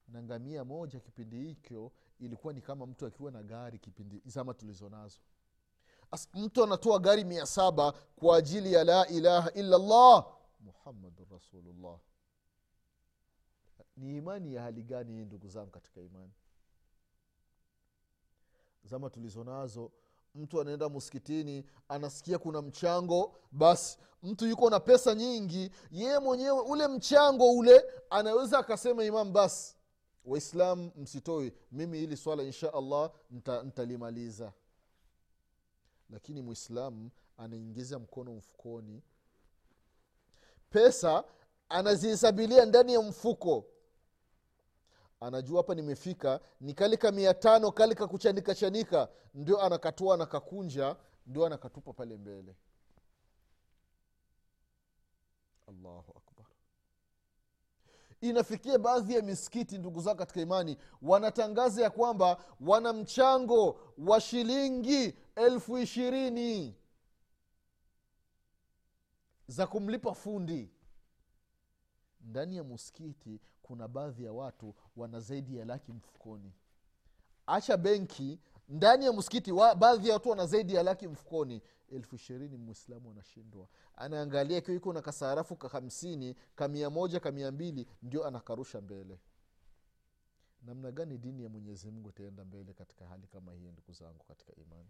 na 0.07 0.23
ngamia 0.23 0.65
moja 0.65 0.99
kipindi 0.99 1.37
hicho 1.43 1.91
ilikuwa 2.19 2.53
ni 2.53 2.61
kama 2.61 2.85
mtu 2.85 3.05
akiwa 3.05 3.31
na 3.31 3.43
gari 3.43 3.79
kipindi 3.79 4.21
zama 4.25 4.53
tulizonazo 4.53 5.19
mtu 6.33 6.63
anatoa 6.63 6.99
gari 6.99 7.23
mia 7.23 7.45
saba 7.45 7.91
kwa 7.91 8.37
ajili 8.37 8.73
ya 8.73 8.83
la 8.83 9.07
ilaha 9.07 9.51
illallah 9.51 10.27
muhammadun 10.59 11.25
rasulullah. 11.31 11.99
Ni 13.97 14.17
imani 14.17 14.53
ya 14.53 14.61
hali 14.61 14.83
gani 14.83 15.13
hii 15.13 15.25
ndugu 15.25 15.47
zangu 15.49 15.71
katika 15.71 16.01
imani? 16.01 16.31
Zama 18.83 19.09
tulizonazo 19.09 19.91
mtu 20.35 20.61
anaenda 20.61 20.89
muskitini 20.89 21.65
anasikia 21.87 22.37
kuna 22.39 22.61
mchango 22.61 23.35
basi 23.51 23.97
mtu 24.23 24.47
yuko 24.47 24.69
na 24.69 24.79
pesa 24.79 25.15
nyingi 25.15 25.71
yeye 25.91 26.19
mwenyewe 26.19 26.59
ule 26.61 26.87
mchango 26.87 27.51
ule 27.51 27.85
anaweza 28.09 28.59
akasema 28.59 29.03
imam 29.03 29.33
basi 29.33 29.76
waislam 30.27 30.91
msitoi 30.95 31.53
mimi 31.71 31.97
hili 31.99 32.17
swala 32.17 32.43
insha 32.43 32.73
allah 32.73 33.11
ntalimaliza. 33.63 34.45
Nta 34.45 34.53
lakini 36.09 36.41
mwislamu 36.41 37.09
anaingiza 37.37 37.99
mkono 37.99 38.33
mfukoni. 38.33 39.01
Pesa 40.69 41.23
anazihesabilia 41.69 42.65
ndani 42.65 42.93
ya 42.93 43.01
mfuko. 43.01 43.65
Anajua 45.19 45.57
hapa 45.57 45.75
nimefika 45.75 46.39
ni 46.61 46.73
kalika 46.73 47.11
mia 47.11 47.33
tano 47.33 47.71
kalika 47.71 48.07
kuchanika 48.07 48.55
chanika. 48.55 49.09
Ndio 49.33 49.61
anakatua 49.61 50.13
anakakunja 50.15 50.95
ndio 51.27 51.45
anakatupa 51.45 51.93
pale 51.93 52.17
mbele. 52.17 52.55
Allahu 55.67 56.16
inafikia 58.21 58.79
baadhi 58.79 59.15
ya 59.15 59.21
misikiti 59.21 59.77
ndugu 59.77 60.01
zao 60.01 60.15
katika 60.15 60.41
imani 60.41 60.77
wanatangaza 61.01 61.83
ya 61.83 61.89
kwamba 61.89 62.37
wana 62.61 62.93
mchango 62.93 63.79
wa 63.97 64.21
shilingi 64.21 65.17
elfu 65.35 65.77
ishirini 65.77 66.75
za 69.47 69.67
kumlipa 69.67 70.13
fundi. 70.13 70.69
Ndani 72.21 72.55
ya 72.57 72.63
muskiti 72.63 73.39
kuna 73.61 73.87
baadhi 73.87 74.23
ya 74.25 74.33
watu 74.33 74.75
wana 74.95 75.19
zaidi 75.19 75.57
ya 75.57 75.65
laki 75.65 75.91
mfukoni. 75.91 76.51
Acha 77.47 77.77
benki 77.77 78.39
ndani 78.67 79.05
ya 79.05 79.13
msikiti 79.13 79.53
baadhi 79.53 80.07
ya 80.07 80.13
watu 80.13 80.29
wana 80.29 80.45
zaidi 80.45 80.73
ya 80.75 80.83
laki 80.83 81.07
mfukoni. 81.07 81.61
Elfu 81.91 82.15
ishirini 82.15 82.57
mwislamu 82.57 83.11
anashindwa 83.11 83.67
anaangalia 83.95 84.61
kiwa 84.61 84.77
iko 84.77 84.93
na 84.93 85.01
kasarafu 85.01 85.55
ka 85.55 85.67
hamsini 85.67 86.35
kamia 86.55 86.89
moja 86.89 87.19
kamia 87.19 87.51
mbili 87.51 87.87
ndio 88.03 88.27
anakarusha 88.27 88.81
mbele. 88.81 89.19
Namna 90.61 90.91
gani 90.91 91.17
dini 91.17 91.43
ya 91.43 91.49
mwenyezi 91.49 91.91
mungu 91.91 92.09
itaenda 92.09 92.45
mbele 92.45 92.73
katika 92.73 93.05
hali 93.07 93.27
kama 93.27 93.53
hii 93.53 93.71
ndugu 93.71 93.93
zangu 93.93 94.23
katika 94.27 94.55
imani? 94.55 94.89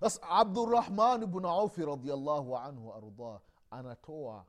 Sasa 0.00 0.22
abdurahman 0.22 1.26
bnu 1.26 1.48
aufi 1.48 1.84
radiallahu 1.84 2.56
anhu 2.58 2.88
waardah 2.88 3.40
anatoa 3.70 4.46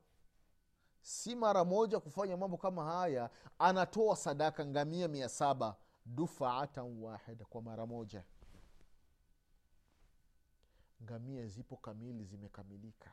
si 1.02 1.36
mara 1.36 1.64
moja 1.64 2.00
kufanya 2.00 2.36
mambo 2.36 2.56
kama 2.56 2.84
haya 2.84 3.30
anatoa 3.58 4.16
sadaka 4.16 4.66
ngamia 4.66 5.08
mia 5.08 5.28
saba 5.28 5.76
dufaatan 6.06 7.02
wahida 7.02 7.44
kwa 7.44 7.62
mara 7.62 7.86
moja. 7.86 8.24
Ngamia 11.02 11.46
zipo 11.46 11.76
kamili 11.76 12.24
zimekamilika. 12.24 13.10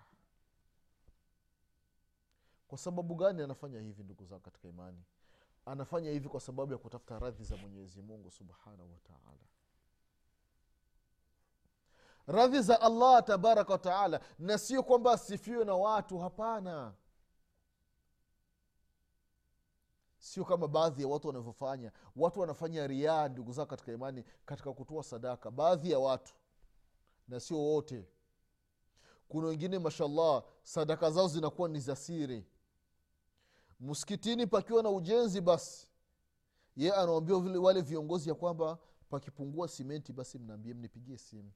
Kwa 2.67 2.77
sababu 2.77 3.15
gani 3.15 3.41
anafanya 3.41 3.79
hivi 3.81 4.03
ndugu 4.03 4.25
zangu 4.25 4.41
katika 4.41 4.67
imani? 4.67 5.03
Anafanya 5.65 6.11
hivi 6.11 6.29
kwa 6.29 6.39
sababu 6.39 6.71
ya 6.71 6.77
kutafuta 6.77 7.19
radhi 7.19 7.43
za 7.43 7.57
mwenyezi 7.57 8.01
mungu 8.01 8.31
subhanahu 8.31 8.91
wataala 8.93 9.39
radhi 12.27 12.61
za 12.61 12.81
allah 12.81 13.23
tabaraka 13.23 13.73
wataala 13.73 14.21
na 14.39 14.57
sio 14.57 14.83
kwamba 14.83 15.11
asifiwe 15.11 15.65
na 15.65 15.75
watu 15.75 16.19
hapana 16.19 16.93
sio 20.19 20.45
kama 20.45 20.67
baadhi 20.67 21.01
ya 21.01 21.07
watu 21.07 21.27
wanavyofanya. 21.27 21.91
Watu 22.15 22.39
wanafanya 22.39 22.87
riaa 22.87 23.27
ndugu 23.29 23.51
zao 23.51 23.65
katika 23.65 23.91
imani 23.93 24.23
katika 24.45 24.73
kutoa 24.73 25.03
sadaka 25.03 25.51
baadhi 25.51 25.91
ya 25.91 25.99
watu 25.99 26.33
na 27.27 27.39
sio 27.39 27.57
wote. 27.57 28.07
Kuna 29.29 29.47
wengine 29.47 29.79
mashallah 29.79 30.43
sadaka 30.63 31.11
zao 31.11 31.27
zinakuwa 31.27 31.69
ni 31.69 31.79
za 31.79 31.95
siri. 31.95 32.45
Msikitini 33.79 34.47
pakiwa 34.47 34.83
na 34.83 34.89
ujenzi 34.89 35.41
basi 35.41 35.87
ye 36.75 36.93
anawambia 36.93 37.35
wale 37.61 37.81
viongozi 37.81 38.29
ya 38.29 38.35
kwamba 38.35 38.77
pakipungua 39.09 39.67
simenti 39.67 40.13
basi 40.13 40.39
mnaambie 40.39 40.73
mnipigie 40.73 41.17
simu. 41.17 41.51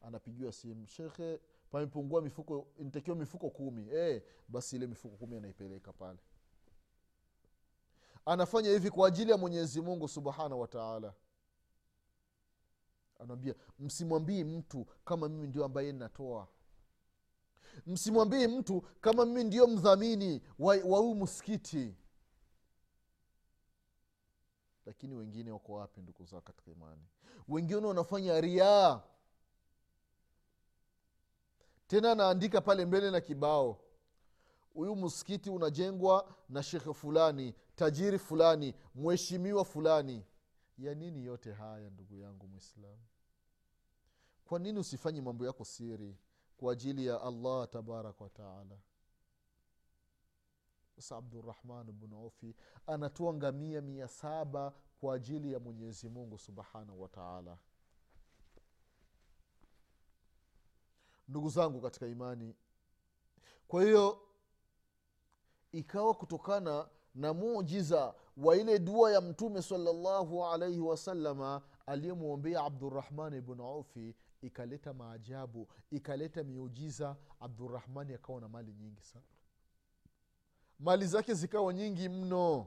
Anapigiwa 0.00 0.52
simu 0.52 0.86
shekhe 0.86 1.40
pamepungua 1.70 2.22
mifuko 2.22 2.66
nitakiwa 2.78 3.16
mifuko 3.16 3.50
kumi. 3.50 3.88
E, 3.94 4.22
basi 4.48 4.76
ile 4.76 4.86
mifuko 4.86 5.16
kumi 5.16 5.36
anaipeleka 5.36 5.92
pale 5.92 6.18
anafanya 8.26 8.70
hivi 8.70 8.90
kwa 8.90 9.08
ajili 9.08 9.30
ya 9.30 9.36
mwenyezi 9.36 9.80
mungu 9.80 10.08
subhanahu 10.08 10.60
wataala 10.60 11.14
anaambia 13.20 13.54
msimwambii 13.78 14.44
mtu 14.44 14.86
kama 15.04 15.28
mimi 15.28 15.46
ndio 15.46 15.64
ambaye 15.64 15.92
natoa 15.92 16.48
msimwambii 17.86 18.46
mtu 18.46 18.80
kama 18.80 19.26
mimi 19.26 19.44
ndio 19.44 19.66
mdhamini 19.66 20.42
wa 20.58 20.76
huu 20.76 21.14
msikiti. 21.14 21.94
Lakini 24.86 25.14
wengine 25.14 25.50
wako 25.50 25.72
wapi 25.72 26.00
ndugu 26.00 26.24
zao 26.24 26.40
katika 26.40 26.70
imani? 26.70 27.02
Wengine 27.48 27.86
wanafanya 27.86 28.40
riaa 28.40 29.02
tena 31.86 32.12
anaandika 32.12 32.60
pale 32.60 32.84
mbele 32.86 33.10
na 33.10 33.20
kibao. 33.20 33.80
Huyu 34.74 34.96
msikiti 34.96 35.50
unajengwa 35.50 36.34
na 36.48 36.62
shekhe 36.62 36.94
fulani 36.94 37.54
tajiri 37.76 38.18
fulani 38.18 38.74
mheshimiwa 38.94 39.64
fulani. 39.64 40.24
Ya 40.78 40.94
nini 40.94 41.24
yote 41.24 41.52
haya 41.52 41.90
ndugu 41.90 42.16
yangu 42.16 42.48
mwislamu 42.48 43.04
kwa 44.44 44.58
nini 44.58 44.78
usifanye 44.78 45.20
mambo 45.20 45.46
yako 45.46 45.64
siri 45.64 46.16
kwa 46.56 46.72
ajili 46.72 47.06
ya 47.06 47.22
allah 47.22 47.68
tabaraka 47.68 48.24
wataala 48.24 48.78
sasa 50.96 51.16
abdurahman 51.16 51.92
bnu 51.92 52.26
ofi 52.26 52.54
anatoa 52.86 53.34
ngamia 53.34 53.80
mia 53.80 54.08
saba 54.08 54.72
kwa 55.00 55.14
ajili 55.14 55.52
ya 55.52 55.58
mwenyezi 55.60 56.08
mungu 56.08 56.38
subhanahu 56.38 57.02
wataala 57.02 57.58
ndugu 61.28 61.48
zangu 61.50 61.80
katika 61.80 62.06
imani 62.06 62.54
kwa 63.68 63.84
hiyo 63.84 64.22
ikawa 65.72 66.14
kutokana 66.14 66.88
na 67.16 67.34
mujiza 67.34 68.14
wa 68.36 68.56
ile 68.56 68.78
dua 68.78 69.12
ya 69.12 69.20
mtume 69.20 69.62
salllahu 69.62 70.46
alaihi 70.46 70.80
wasalama 70.80 71.62
aliyemwombea 71.86 72.60
abdurahmani 72.64 73.40
bnu 73.40 73.64
aufi 73.64 74.14
ikaleta 74.42 74.94
maajabu 74.94 75.68
ikaleta 75.90 76.44
miujiza. 76.44 77.16
Abdurahmani 77.40 78.14
akawa 78.14 78.40
na 78.40 78.48
mali 78.48 78.72
nyingi 78.72 79.02
sana. 79.02 79.24
Mali 80.78 81.06
zake 81.06 81.34
zikawa 81.34 81.72
nyingi 81.74 82.08
mno. 82.08 82.66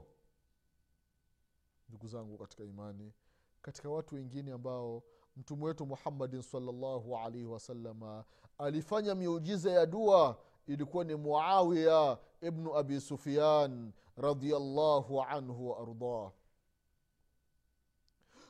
Ndugu 1.88 2.06
zangu 2.06 2.38
katika 2.38 2.64
imani 2.64 3.12
katika 3.62 3.90
watu 3.90 4.14
wengine 4.14 4.52
ambao 4.52 5.02
mtume 5.36 5.64
wetu 5.64 5.86
muhammadin 5.86 6.42
salllahu 6.42 7.16
alaihi 7.16 7.46
wasalama 7.46 8.24
alifanya 8.58 9.14
miujiza 9.14 9.70
ya 9.70 9.86
dua 9.86 10.38
ilikuwa 10.66 11.04
ni 11.04 11.14
muawiya 11.14 12.18
ibnu 12.40 12.76
abi 12.76 13.00
sufian 13.00 13.92
radiallahu 14.20 15.22
anhu 15.22 15.70
waardah 15.70 16.32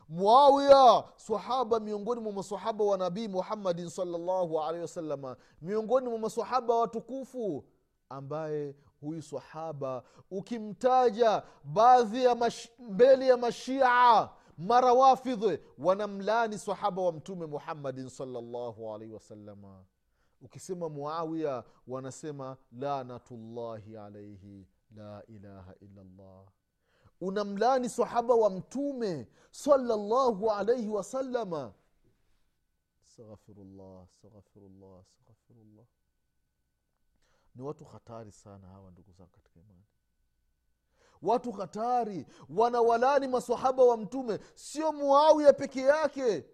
muawiya 0.08 1.04
sahaba 1.16 1.80
miongoni 1.80 2.20
mwa 2.20 2.32
masahaba 2.32 2.84
wa 2.84 2.98
nabii 2.98 3.28
muhammadin 3.28 3.88
salllahu 3.90 4.60
alaihi 4.60 4.82
wasalama 4.82 5.36
miongoni 5.62 6.08
mwa 6.08 6.18
masahaba 6.18 6.76
watukufu 6.76 7.64
ambaye 8.08 8.74
huyu 9.00 9.22
sahaba 9.22 10.02
ukimtaja 10.30 11.42
baadhi 11.64 12.24
ya 12.24 12.34
mash, 12.34 12.68
mbele 12.78 13.26
ya 13.26 13.36
mashia 13.36 14.28
marawafidh 14.58 15.60
wanamlani 15.78 16.58
sahaba 16.58 17.02
wa 17.02 17.12
mtume 17.12 17.46
muhammadin 17.46 18.08
salllahu 18.08 18.94
alaihi 18.94 19.12
wasalama 19.14 19.84
ukisema 20.42 20.88
muawiya 20.88 21.64
wanasema 21.86 22.56
lanatullahi 22.72 23.96
alaihi 23.96 24.66
la 24.96 25.22
ilaha 25.26 25.74
illallah. 25.80 26.46
Unamlani 27.20 27.88
sahaba 27.88 28.34
wa 28.34 28.50
mtume 28.50 29.28
salallahu 29.50 30.50
alaihi 30.50 30.88
wasalama 30.88 31.72
astaghfirullah 33.02 34.04
astaghfirullah 34.04 35.04
ni 37.54 37.62
watu 37.62 37.84
hatari 37.84 38.32
sana 38.32 38.68
hawa 38.68 38.90
ndugu 38.90 39.12
zangu 39.12 39.30
katika 39.30 39.60
imani. 39.60 39.84
Watu 41.22 41.52
hatari 41.52 42.26
wanawalani 42.48 43.28
masahaba 43.28 43.84
wa 43.84 43.96
mtume. 43.96 44.38
Sio 44.54 44.92
muawia 44.92 45.52
peke 45.52 45.80
yake 45.80 46.44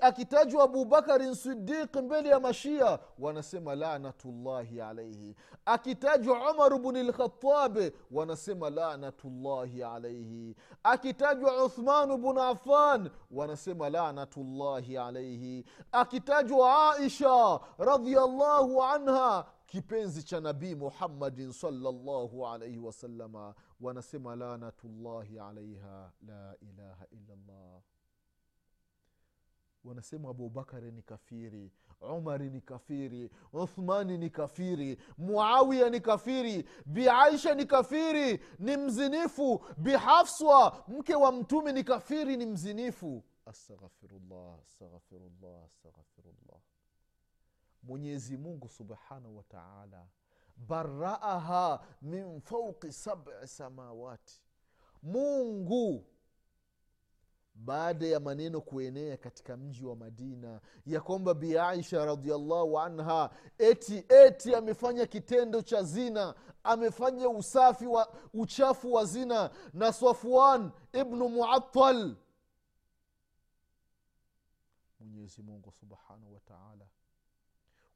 akitajwa 0.00 0.64
abubakarin 0.64 1.34
sidiq 1.34 1.96
mbele 1.96 2.28
ya 2.28 2.40
mashia 2.40 2.98
wanasema 3.18 3.74
lanatullahi 3.74 4.80
alaihi 4.80 5.36
akitajwa 5.64 6.52
umaru 6.52 6.78
bni 6.78 7.02
lkhatabe 7.02 7.92
wanasema 8.10 8.70
lanatullahi 8.70 9.82
alaihi 9.82 10.56
akitajwa 10.82 11.64
uthmanu 11.64 12.18
bnu 12.18 12.42
afan 12.42 13.10
wanasema 13.30 13.90
lanatullahi 13.90 14.98
alaihi 14.98 15.64
akitajwa 15.92 16.92
aisha 16.94 17.60
radiallahu 17.78 18.82
anha 18.82 19.46
kipenzi 19.66 20.22
cha 20.22 20.40
nabii 20.40 20.74
muhammadin 20.74 21.52
salllahu 21.52 22.46
alaihi 22.46 22.78
wasalama 22.78 23.54
wanasema 23.80 24.36
lanatullahi 24.36 25.38
alaiha 25.38 26.10
la 26.26 26.56
ilaha 26.60 27.06
illallah 27.10 27.80
wanasema 29.84 30.28
abubakari 30.30 30.92
ni 30.92 31.02
kafiri 31.02 31.72
umari 32.00 32.50
ni 32.50 32.60
kafiri 32.60 33.30
uthmani 33.52 34.18
ni 34.18 34.30
kafiri 34.30 34.98
muawiya 35.18 35.90
ni 35.90 36.00
kafiri 36.00 36.68
biaisha 36.86 37.54
ni 37.54 37.66
kafiri 37.66 38.40
ni 38.58 38.76
mzinifu. 38.76 39.64
Bihafswa 39.76 40.84
mke 40.88 41.14
wa 41.14 41.32
mtume 41.32 41.72
ni 41.72 41.84
kafiri 41.84 42.36
ni 42.36 42.46
mzinifu. 42.46 43.24
Astaghfirullah 43.46 44.58
astaghfirullah 44.62 45.64
astaghfirullah. 45.64 46.60
Mwenyezi 47.82 48.36
mungu 48.36 48.68
subhanahu 48.68 49.36
wataala 49.36 50.06
baraaha 50.56 51.84
min 52.02 52.40
fauqi 52.40 52.92
sabi 52.92 53.30
samawati. 53.44 54.42
Mungu 55.02 56.06
baada 57.54 58.06
ya 58.06 58.20
maneno 58.20 58.60
kuenea 58.60 59.16
katika 59.16 59.56
mji 59.56 59.84
wa 59.84 59.96
madina 59.96 60.60
ya 60.86 61.00
kwamba 61.00 61.34
bi 61.34 61.58
aisha 61.58 62.04
radiallahu 62.04 62.78
anha 62.80 63.30
eti 63.58 64.04
eti 64.08 64.54
amefanya 64.54 65.06
kitendo 65.06 65.62
cha 65.62 65.82
zina 65.82 66.34
amefanya 66.64 67.28
usafi 67.28 67.86
wa 67.86 68.14
uchafu 68.34 68.92
wa 68.92 69.04
zina 69.04 69.50
na 69.72 69.92
safwan 69.92 70.70
ibnu 70.92 71.28
muatal 71.28 72.16
mwenyezi 75.00 75.42
mungu 75.42 75.72
subhanahu 75.72 76.34
wataala 76.34 76.86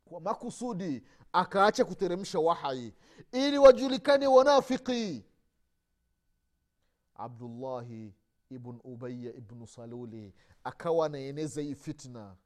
kwa 0.04 0.20
makusudi 0.20 1.02
akaacha 1.32 1.84
kuteremsha 1.84 2.38
wahai 2.38 2.94
ili 3.32 3.58
wajulikane 3.58 4.26
wanafiki. 4.26 5.24
Abdullahi 7.14 8.14
ibn 8.50 8.78
ubaya 8.84 9.34
ibnu 9.34 9.66
saluli 9.66 10.34
akawa 10.64 11.06
anaeneza 11.06 11.60
hii 11.62 11.74
fitna. 11.74 12.36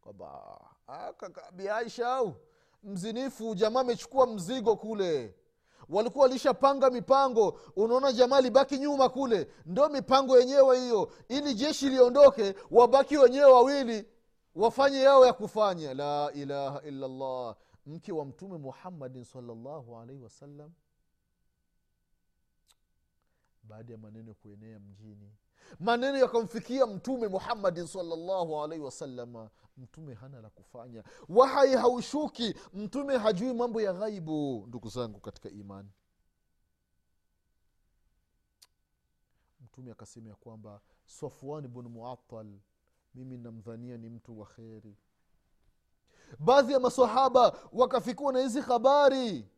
Kwamba 0.00 0.60
biaisha 1.52 2.12
au 2.12 2.34
mzinifu 2.82 3.54
jamaa 3.54 3.80
amechukua 3.80 4.26
mzigo 4.26 4.76
kule. 4.76 5.34
Walikuwa 5.88 6.22
walishapanga 6.26 6.90
mipango 6.90 7.60
unaona 7.76 8.12
jamaa 8.12 8.40
libaki 8.40 8.78
nyuma 8.78 9.08
kule. 9.08 9.48
Ndo 9.66 9.88
mipango 9.88 10.38
yenyewe 10.38 10.80
hiyo 10.80 11.12
ili 11.28 11.54
jeshi 11.54 11.88
liondoke 11.88 12.54
wabaki 12.70 13.16
wenyewe 13.16 13.52
wawili 13.52 14.06
wafanye 14.54 14.98
yao 15.00 15.26
ya 15.26 15.32
kufanya. 15.32 15.94
La 15.94 16.32
ilaha 16.34 16.82
illallah. 16.82 17.56
Mke 17.86 18.12
wa 18.12 18.24
mtume 18.24 18.58
muhammadin 18.58 19.24
salllahu 19.24 19.96
alaihi 19.98 20.22
wasallam 20.22 20.72
baada 23.68 23.92
ya 23.92 23.98
maneno 23.98 24.34
kuenea 24.34 24.80
mjini. 24.80 25.32
Maneno 25.80 26.18
yakamfikia 26.18 26.86
mtume 26.86 27.28
muhammadin 27.28 27.86
salllahu 27.86 28.62
alaihi 28.62 28.84
wasalama 28.84 29.50
mtume 29.76 30.14
hana 30.14 30.40
la 30.40 30.50
kufanya. 30.50 31.04
Wahai 31.28 31.74
haushuki. 31.76 32.54
Mtume 32.72 33.18
hajui 33.18 33.54
mambo 33.54 33.80
ya 33.80 33.92
ghaibu. 33.92 34.64
Ndugu 34.68 34.88
zangu 34.88 35.20
katika 35.20 35.50
imani. 35.50 35.88
Mtume 39.60 39.90
akasema 39.92 40.28
ya 40.28 40.34
kwamba 40.34 40.80
safwan 41.04 41.68
bnu 41.68 41.88
muatal 41.88 42.46
mimi 43.14 43.38
namdhania 43.38 43.96
ni 43.96 44.08
mtu 44.08 44.40
wa 44.40 44.46
kheri. 44.46 44.96
Baadhi 46.38 46.72
ya 46.72 46.80
masahaba 46.80 47.58
wakafikiwa 47.72 48.32
na 48.32 48.40
hizi 48.40 48.60
habari 48.60 49.48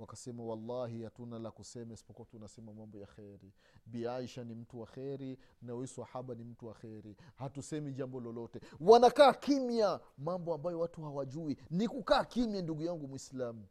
wakasema 0.00 0.42
wallahi 0.44 1.02
hatuna 1.02 1.38
la 1.38 1.50
kusema 1.50 1.94
isipokuwa 1.94 2.26
tunasema 2.26 2.72
mambo 2.72 2.98
ya 2.98 3.06
kheri. 3.06 3.52
Biaisha 3.86 4.44
ni 4.44 4.54
mtu 4.54 4.80
wa 4.80 4.86
kheri 4.86 5.38
na 5.62 5.72
huyu 5.72 5.86
sahaba 5.86 6.34
ni 6.34 6.44
mtu 6.44 6.66
wa 6.66 6.74
kheri. 6.74 7.16
Hatusemi 7.34 7.92
jambo 7.92 8.20
lolote. 8.20 8.60
Wanakaa 8.80 9.32
kimya. 9.32 10.00
Mambo 10.18 10.54
ambayo 10.54 10.78
watu 10.80 11.02
hawajui 11.02 11.56
ni 11.70 11.88
kukaa 11.88 12.24
kimya 12.24 12.62
ndugu 12.62 12.82
yangu 12.82 13.08
mwislamu 13.08 13.66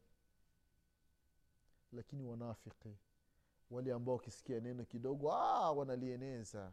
lakini 1.92 2.24
wanafiki 2.26 2.98
wale 3.70 3.94
ambao 3.94 4.16
wakisikia 4.16 4.60
neno 4.60 4.86
kidogo 4.86 5.34
ah, 5.34 5.72
wanalieneza. 5.72 6.72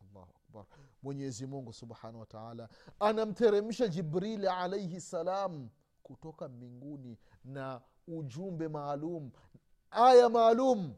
Allahu 0.00 0.30
akbar. 0.36 0.66
Mwenyezi 1.02 1.46
mungu 1.46 1.72
subhanahu 1.72 2.20
wataala 2.20 2.68
anamteremsha 3.00 3.88
jibrili 3.88 4.46
alaihi 4.48 5.00
salam 5.00 5.68
kutoka 6.02 6.48
mbinguni 6.48 7.18
na 7.44 7.80
ujumbe 8.08 8.68
maalum 8.68 9.30
aya 9.90 10.28
maalum. 10.28 10.94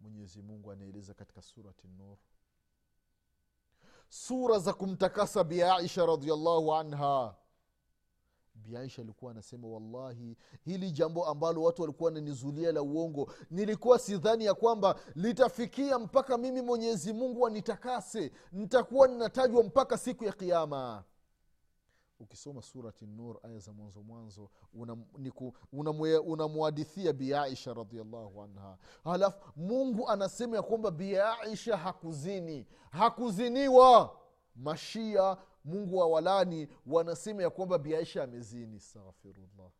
Mwenyezi 0.00 0.42
mungu 0.42 0.72
anaeleza 0.72 1.14
katika 1.14 1.42
surati 1.42 1.88
nur 1.88 2.16
sura 4.08 4.58
za 4.58 4.72
kumtakasa 4.72 5.44
biaisha 5.44 6.06
radiallahu 6.06 6.74
anha. 6.74 7.34
Biaisha 8.54 9.02
alikuwa 9.02 9.30
anasema 9.30 9.68
wallahi 9.68 10.36
hili 10.64 10.90
jambo 10.90 11.26
ambalo 11.26 11.62
watu 11.62 11.82
walikuwa 11.82 12.08
wananizulia 12.08 12.72
la 12.72 12.82
uongo 12.82 13.32
nilikuwa 13.50 13.98
sidhani 13.98 14.44
ya 14.44 14.54
kwamba 14.54 15.00
litafikia 15.14 15.98
mpaka 15.98 16.38
mimi 16.38 16.62
mwenyezi 16.62 17.12
mungu 17.12 17.46
anitakase. 17.46 18.32
Nitakuwa 18.52 19.08
ninatajwa 19.08 19.62
mpaka 19.62 19.98
siku 19.98 20.24
ya 20.24 20.32
kiama 20.32 21.04
ukisoma 22.20 22.62
surati 22.62 23.06
nur 23.06 23.38
aya 23.42 23.58
za 23.58 23.72
mwanzo 23.72 24.02
mwanzo 24.02 24.50
unamwadithia 25.72 27.08
una 27.08 27.12
una 27.12 27.12
biaisha 27.12 27.74
radiallahu 27.74 28.42
anha. 28.42 28.78
Halafu 29.04 29.38
mungu 29.56 30.08
anasema 30.08 30.56
ya 30.56 30.62
kwamba 30.62 30.90
biaisha 30.90 31.76
hakuzini. 31.76 32.66
Hakuziniwa! 32.90 34.16
Mashia 34.56 35.36
mungu 35.64 35.96
wa 35.98 36.06
walani 36.06 36.68
wanasema 36.86 37.42
ya 37.42 37.50
kwamba 37.50 37.78
biaisha 37.78 38.22
amezini. 38.22 38.80
Staghfirullah 38.80 39.70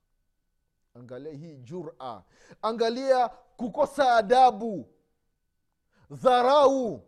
angalia 0.94 1.32
hii 1.32 1.56
jura. 1.56 2.24
Angalia 2.62 3.28
kukosa 3.28 4.14
adabu. 4.16 4.88
Dharau 6.10 7.00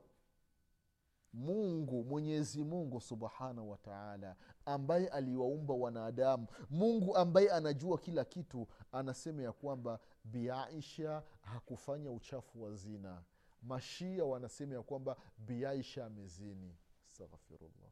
mungu 1.33 2.05
mwenyezi 2.05 2.64
mungu 2.64 3.01
subhanahu 3.01 3.71
wataala 3.71 4.37
ambaye 4.67 5.09
aliwaumba 5.09 5.75
wanadamu. 5.75 6.47
Mungu 6.71 7.17
ambaye 7.17 7.51
anajua 7.51 7.99
kila 7.99 8.25
kitu 8.25 8.69
anasema 8.93 9.43
ya 9.43 9.53
kwamba 9.53 10.01
biaisha 10.25 11.23
hakufanya 11.43 12.11
uchafu 12.11 12.62
wa 12.62 12.75
zina. 12.75 13.23
Mashia 13.62 14.25
wanasema 14.25 14.75
ya 14.75 14.83
kwamba 14.83 15.17
biaisha 15.38 16.07
amezini. 16.07 16.77
Astaghfirullah. 17.07 17.91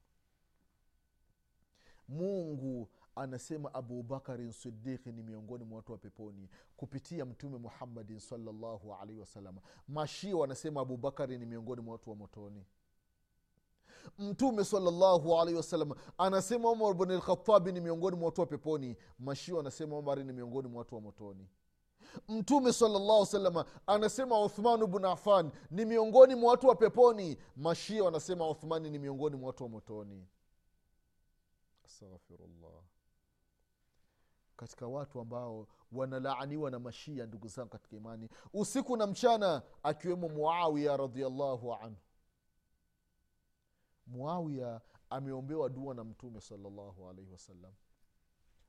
Mungu 2.08 2.88
anasema 3.16 3.74
abubakarin 3.74 4.52
sidiki 4.52 5.12
ni 5.12 5.22
miongoni 5.22 5.64
mwa 5.64 5.76
watu 5.76 5.92
wa 5.92 5.98
peponi 5.98 6.48
kupitia 6.76 7.24
mtume 7.24 7.58
muhammadin 7.58 8.18
salllahu 8.18 8.94
alaihi 8.94 9.20
wasalama 9.20 9.60
mashia 9.88 10.36
wanasema 10.36 10.80
abubakari 10.80 11.38
ni 11.38 11.46
miongoni 11.46 11.80
mwa 11.82 11.92
watu 11.92 12.10
wa 12.10 12.16
motoni 12.16 12.64
mtume 14.18 14.64
salllahu 14.64 15.40
alaihi 15.40 15.56
wasallam 15.56 15.92
anasema 16.18 16.70
umar 16.70 16.94
bn 16.94 17.20
ni 17.72 17.80
miongoni 17.80 18.16
mwa 18.16 18.26
watu 18.26 18.40
wa 18.40 18.46
peponi. 18.46 18.96
Mashio 19.18 19.60
anasema 19.60 19.98
umari 19.98 20.24
ni 20.24 20.32
miongoni 20.32 20.68
mwa 20.68 20.78
watu 20.78 20.94
wa 20.94 21.00
motoni. 21.00 21.48
Mtume 22.28 22.72
salllahu 22.72 23.26
salama 23.26 23.64
anasema 23.86 24.44
uthmanu 24.44 24.86
bnu 24.86 25.08
afan 25.08 25.50
ni 25.70 25.84
miongoni 25.84 26.34
mwa 26.34 26.50
watu 26.50 26.66
wa 26.68 26.74
peponi. 26.74 27.38
Mashia 27.56 28.04
wanasema 28.04 28.50
uthmani 28.50 28.90
ni 28.90 28.98
miongoni 28.98 29.36
mwa 29.36 29.46
watu 29.46 29.62
wa 29.62 29.68
motoni. 29.68 30.28
Astaghfirullah. 31.84 32.82
Katika 34.56 34.86
watu 34.86 35.20
ambao 35.20 35.66
wanalaaniwa 35.92 36.70
na 36.70 36.78
mashia 36.78 37.26
ndugu 37.26 37.48
zangu 37.48 37.68
katika 37.70 37.96
imani 37.96 38.28
usiku 38.52 38.96
na 38.96 39.06
mchana 39.06 39.62
akiwemo 39.82 40.28
muawiya 40.28 40.96
radiallahu 40.96 41.74
anhu 41.74 41.96
muawiya 44.06 44.80
ameombewa 45.10 45.68
dua 45.68 45.94
na 45.94 46.04
mtume 46.04 46.40
salllahu 46.40 47.08
alaihi 47.08 47.30
wasallam 47.32 47.72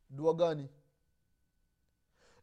dua 0.09 0.33
gani? 0.33 0.69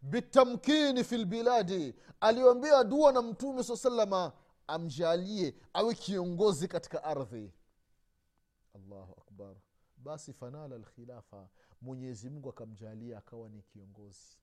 Bitamkini 0.02 1.04
fi 1.04 1.16
lbiladi 1.18 1.94
aliombea 2.20 2.84
dua 2.84 3.12
na 3.12 3.22
mtume 3.22 3.62
saa 3.64 3.76
salama 3.76 4.32
amjalie 4.66 5.54
awe 5.72 5.94
kiongozi 5.94 6.68
katika 6.68 7.04
ardhi. 7.04 7.52
Allahu 8.74 9.12
akbar. 9.20 9.56
Basi 9.96 10.32
fanala 10.32 10.78
lkhilafa 10.78 11.48
mwenyezi 11.80 12.30
mungu 12.30 12.48
akamjalia 12.50 13.18
akawa 13.18 13.48
ni 13.48 13.62
kiongozi. 13.62 14.38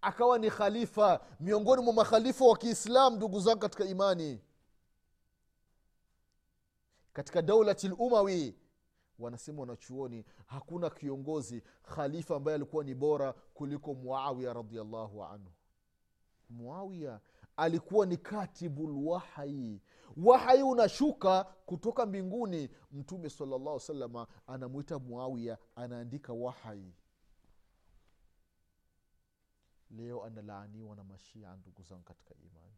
Akawa 0.00 0.38
ni 0.38 0.50
khalifa 0.50 1.20
miongoni 1.40 1.82
mwa 1.82 1.92
makhalifa 1.92 2.44
wa 2.44 2.56
kiislam 2.58 3.16
ndugu 3.16 3.40
zangu 3.40 3.58
katika 3.60 3.84
imani 3.84 4.40
katika 7.12 7.42
daulati 7.42 7.88
lumawi 7.88 8.54
wanasema 9.18 9.60
wanachuoni 9.60 10.24
hakuna 10.46 10.90
kiongozi 10.90 11.62
khalifa 11.82 12.36
ambaye 12.36 12.54
alikuwa 12.54 12.84
ni 12.84 12.94
bora 12.94 13.32
kuliko 13.32 13.94
muawiya 13.94 14.52
radiallahu 14.52 15.24
anhu. 15.24 15.52
Muawia 16.50 17.20
alikuwa 17.56 18.06
ni 18.06 18.16
katibu 18.16 19.10
wahai 20.16 20.62
unashuka 20.62 21.44
kutoka 21.44 22.06
mbinguni. 22.06 22.70
Mtume 22.92 23.30
salllah 23.30 23.80
salama 23.80 24.26
anamwita 24.46 24.98
muawia 24.98 25.58
anaandika 25.76 26.32
wahai 26.32 26.94
leo 29.90 30.24
analaaniwa 30.24 30.96
na 30.96 31.04
mashia 31.04 31.56
ndugu 31.56 31.82
zangu 31.82 32.02
katika 32.02 32.34
imani 32.34 32.76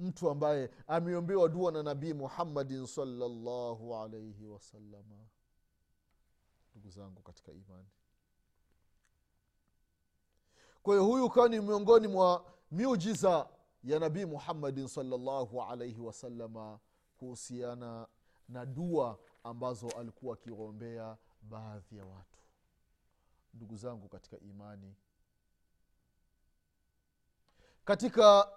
mtu 0.00 0.30
ambaye 0.30 0.70
ameombewa 0.86 1.48
dua 1.48 1.72
na 1.72 1.82
nabii 1.82 2.12
muhammadin 2.12 2.86
salllahu 2.86 3.96
alaihi 3.96 4.46
wasalama 4.46 5.26
ndugu 6.74 6.90
zangu 6.90 7.22
katika 7.22 7.52
imani. 7.52 7.88
Kwa 10.82 10.94
hiyo 10.94 11.06
huyu 11.06 11.24
ukawa 11.26 11.48
ni 11.48 11.60
miongoni 11.60 12.08
mwa 12.08 12.44
miujiza 12.70 13.48
ya 13.84 13.98
nabii 13.98 14.24
muhammadin 14.24 14.88
salllahu 14.88 15.62
alaihi 15.62 16.00
wasalama 16.00 16.78
kuhusiana 17.18 18.06
na 18.48 18.66
dua 18.66 19.18
ambazo 19.44 19.88
alikuwa 19.90 20.34
akiombea 20.34 21.16
baadhi 21.42 21.96
ya 21.96 22.04
watu. 22.04 22.38
Ndugu 23.54 23.76
zangu 23.76 24.08
katika 24.08 24.38
imani. 24.38 24.94
Katika 27.84 28.48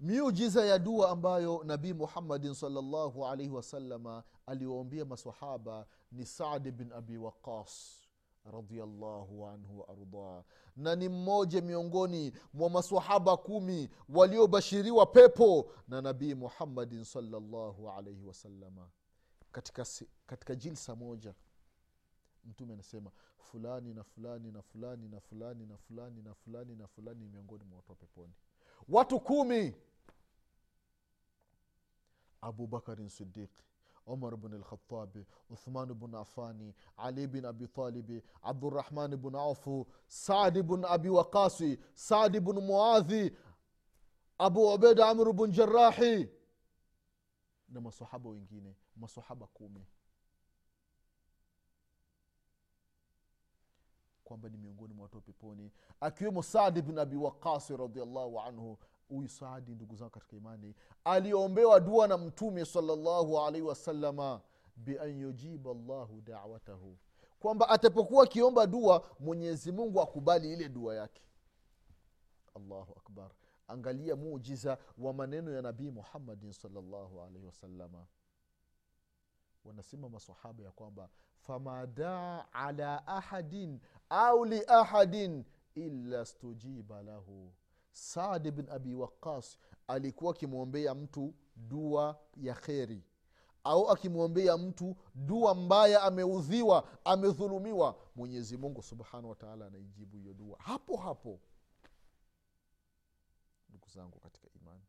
miujiza 0.00 0.64
ya 0.64 0.78
dua 0.78 1.10
ambayo 1.10 1.62
nabii 1.64 1.92
muhammadin 1.92 2.54
salllahu 2.54 3.26
alaihi 3.26 3.50
wasalama 3.52 4.24
aliwaombia 4.46 5.04
masahaba 5.04 5.86
ni 6.12 6.26
sadi 6.26 6.70
bin 6.70 6.92
abi 6.92 7.16
waqas 7.18 8.00
radiallahu 8.52 9.46
anhu 9.46 9.80
waardah 9.80 10.44
na 10.76 10.96
ni 10.96 11.08
mmoja 11.08 11.60
miongoni 11.62 12.32
mwa 12.52 12.70
masahaba 12.70 13.36
kumi 13.36 13.88
waliobashiriwa 14.08 15.06
pepo 15.06 15.70
na 15.88 16.00
nabii 16.02 16.34
muhammadin 16.34 17.04
salllahu 17.04 17.90
alaihi 17.90 18.24
wasalama 18.24 18.88
katika, 19.52 19.86
katika 20.26 20.54
jilsa 20.54 20.96
moja 20.96 21.34
mtume 22.44 22.74
anasema 22.74 23.10
fulani 23.38 23.94
na 23.94 24.04
fulani 24.04 24.52
na 24.52 24.62
fulani 24.62 25.08
na 25.08 25.20
fulani 25.20 25.66
na 25.66 25.76
fulani 25.76 26.22
na 26.22 26.34
fulani 26.34 26.76
na 26.76 26.86
fulani 26.86 27.26
miongoni 27.28 27.64
mwa 27.64 27.76
watu 27.76 27.90
wa 27.92 27.96
peponi 27.96 28.32
watu 28.88 29.20
kumi. 29.20 29.74
Abubakarin 32.42 33.08
sidiqi 33.08 33.64
عمر 34.08 34.34
بن 34.34 34.54
الخطاب 34.54 35.24
عثمان 35.50 35.92
بن 35.92 36.14
عفان 36.14 36.72
علي 36.98 37.26
بن 37.26 37.44
أبي 37.46 37.66
طالب 37.66 38.22
عبد 38.42 38.64
الرحمن 38.64 39.16
بن 39.16 39.36
عوف 39.36 39.70
سعد 40.08 40.58
بن 40.58 40.84
أبي 40.84 41.08
وقاص 41.08 41.62
سعد 41.94 42.36
بن 42.36 42.68
معاذ 42.68 43.30
أبو 44.40 44.72
عبيد 44.72 45.00
عمرو 45.00 45.32
بن 45.32 45.50
جراحي 45.50 46.28
na 47.68 47.80
masahaba 47.80 48.28
wengine 48.30 48.76
masahaba 48.96 49.46
kumi. 49.46 49.86
Kwamba 54.24 54.48
ni 54.48 54.56
miongoni 54.56 54.94
mwa 54.94 55.02
watu 55.02 55.16
wa 55.16 55.22
peponi 55.22 55.70
akiwemo 56.00 56.42
sadi 56.42 56.82
bn 56.82 56.98
abi 56.98 57.16
waqasi 57.16 57.76
radiallahu 57.76 58.40
anhu. 58.40 58.78
Huyu 59.08 59.28
saadi 59.28 59.74
ndugu 59.74 59.96
zangu 59.96 60.10
katika 60.10 60.36
imani 60.36 60.74
aliombewa 61.04 61.80
dua 61.80 62.08
na 62.08 62.18
mtume 62.18 62.64
salllahu 62.64 63.38
alaihi 63.40 63.66
wasalama 63.66 64.40
bian 64.76 65.18
yujiba 65.20 65.74
llahu 65.74 66.20
dawatahu 66.20 66.96
kwamba 67.40 67.68
atapokuwa 67.68 68.24
akiomba 68.24 68.66
dua 68.66 69.06
mwenyezi 69.20 69.72
mungu 69.72 70.00
akubali 70.00 70.52
ile 70.52 70.68
dua 70.68 70.94
yake. 70.94 71.22
Allahu 72.54 72.92
akbar. 72.96 73.30
Angalia 73.68 74.16
mujiza 74.16 74.78
wa 74.98 75.12
maneno 75.12 75.52
ya 75.52 75.62
nabii 75.62 75.90
muhammadin 75.90 76.52
salllahu 76.52 77.22
alaihi 77.22 77.46
wasalama 77.46 78.06
wanasema 79.64 80.08
masahaba 80.08 80.62
ya 80.64 80.70
kwamba 80.70 81.08
famadaa 81.38 82.44
ala 82.52 83.06
ahadin 83.06 83.80
au 84.10 84.44
liahadin 84.44 85.44
illa 85.74 86.24
stujiba 86.24 87.02
lahu. 87.02 87.52
Saadi 87.92 88.50
bin 88.50 88.68
abi 88.70 88.94
waqas 88.94 89.58
alikuwa 89.86 90.30
akimwombea 90.34 90.94
mtu 90.94 91.34
dua 91.56 92.18
ya 92.36 92.54
kheri 92.54 93.02
au 93.64 93.90
akimwombea 93.90 94.56
mtu 94.58 94.96
dua 95.14 95.54
mbaya 95.54 96.02
ameudhiwa 96.02 96.88
amedhulumiwa. 97.04 97.98
Mwenyezi 98.16 98.56
mungu 98.56 98.82
subhanahu 98.82 99.28
wataala 99.30 99.66
anaijibu 99.66 100.16
hiyo 100.16 100.34
dua 100.34 100.56
hapo 100.60 100.96
hapo. 100.96 101.40
Ndugu 103.68 103.88
zangu 103.88 104.20
katika 104.20 104.48
imani 104.60 104.82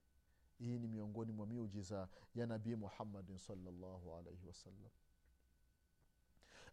hii 0.58 0.80
ni 0.80 0.88
miongoni 0.88 1.32
mwa 1.32 1.48
miujiza 1.48 2.08
ya 2.36 2.46
nabii 2.46 2.76
muhammadin 2.76 3.38
salllahu 3.38 4.16
alaihi 4.16 4.48
wasallam. 4.48 4.90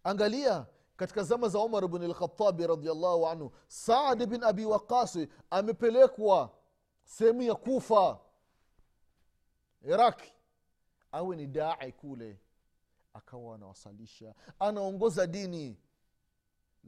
Angalia 0.05 0.67
katika 0.97 1.23
zama 1.23 1.49
za 1.49 1.59
umar 1.59 1.89
bn 1.89 2.05
lkhatabi 2.05 2.67
radiallahu 2.67 3.27
anhu 3.29 3.53
saadi 3.69 4.27
bin 4.27 4.45
abi 4.45 4.65
waqasi 4.65 5.29
amepelekwa 5.51 6.51
sehemu 7.05 7.43
ya 7.43 7.55
kufa 7.55 8.21
iraki 9.83 10.33
awe 11.13 11.37
ni 11.37 11.47
dai 11.47 11.93
kule 11.93 12.41
akawa 13.15 13.55
anawasalisha 13.55 14.35
anaongoza 14.59 15.27
dini 15.27 15.79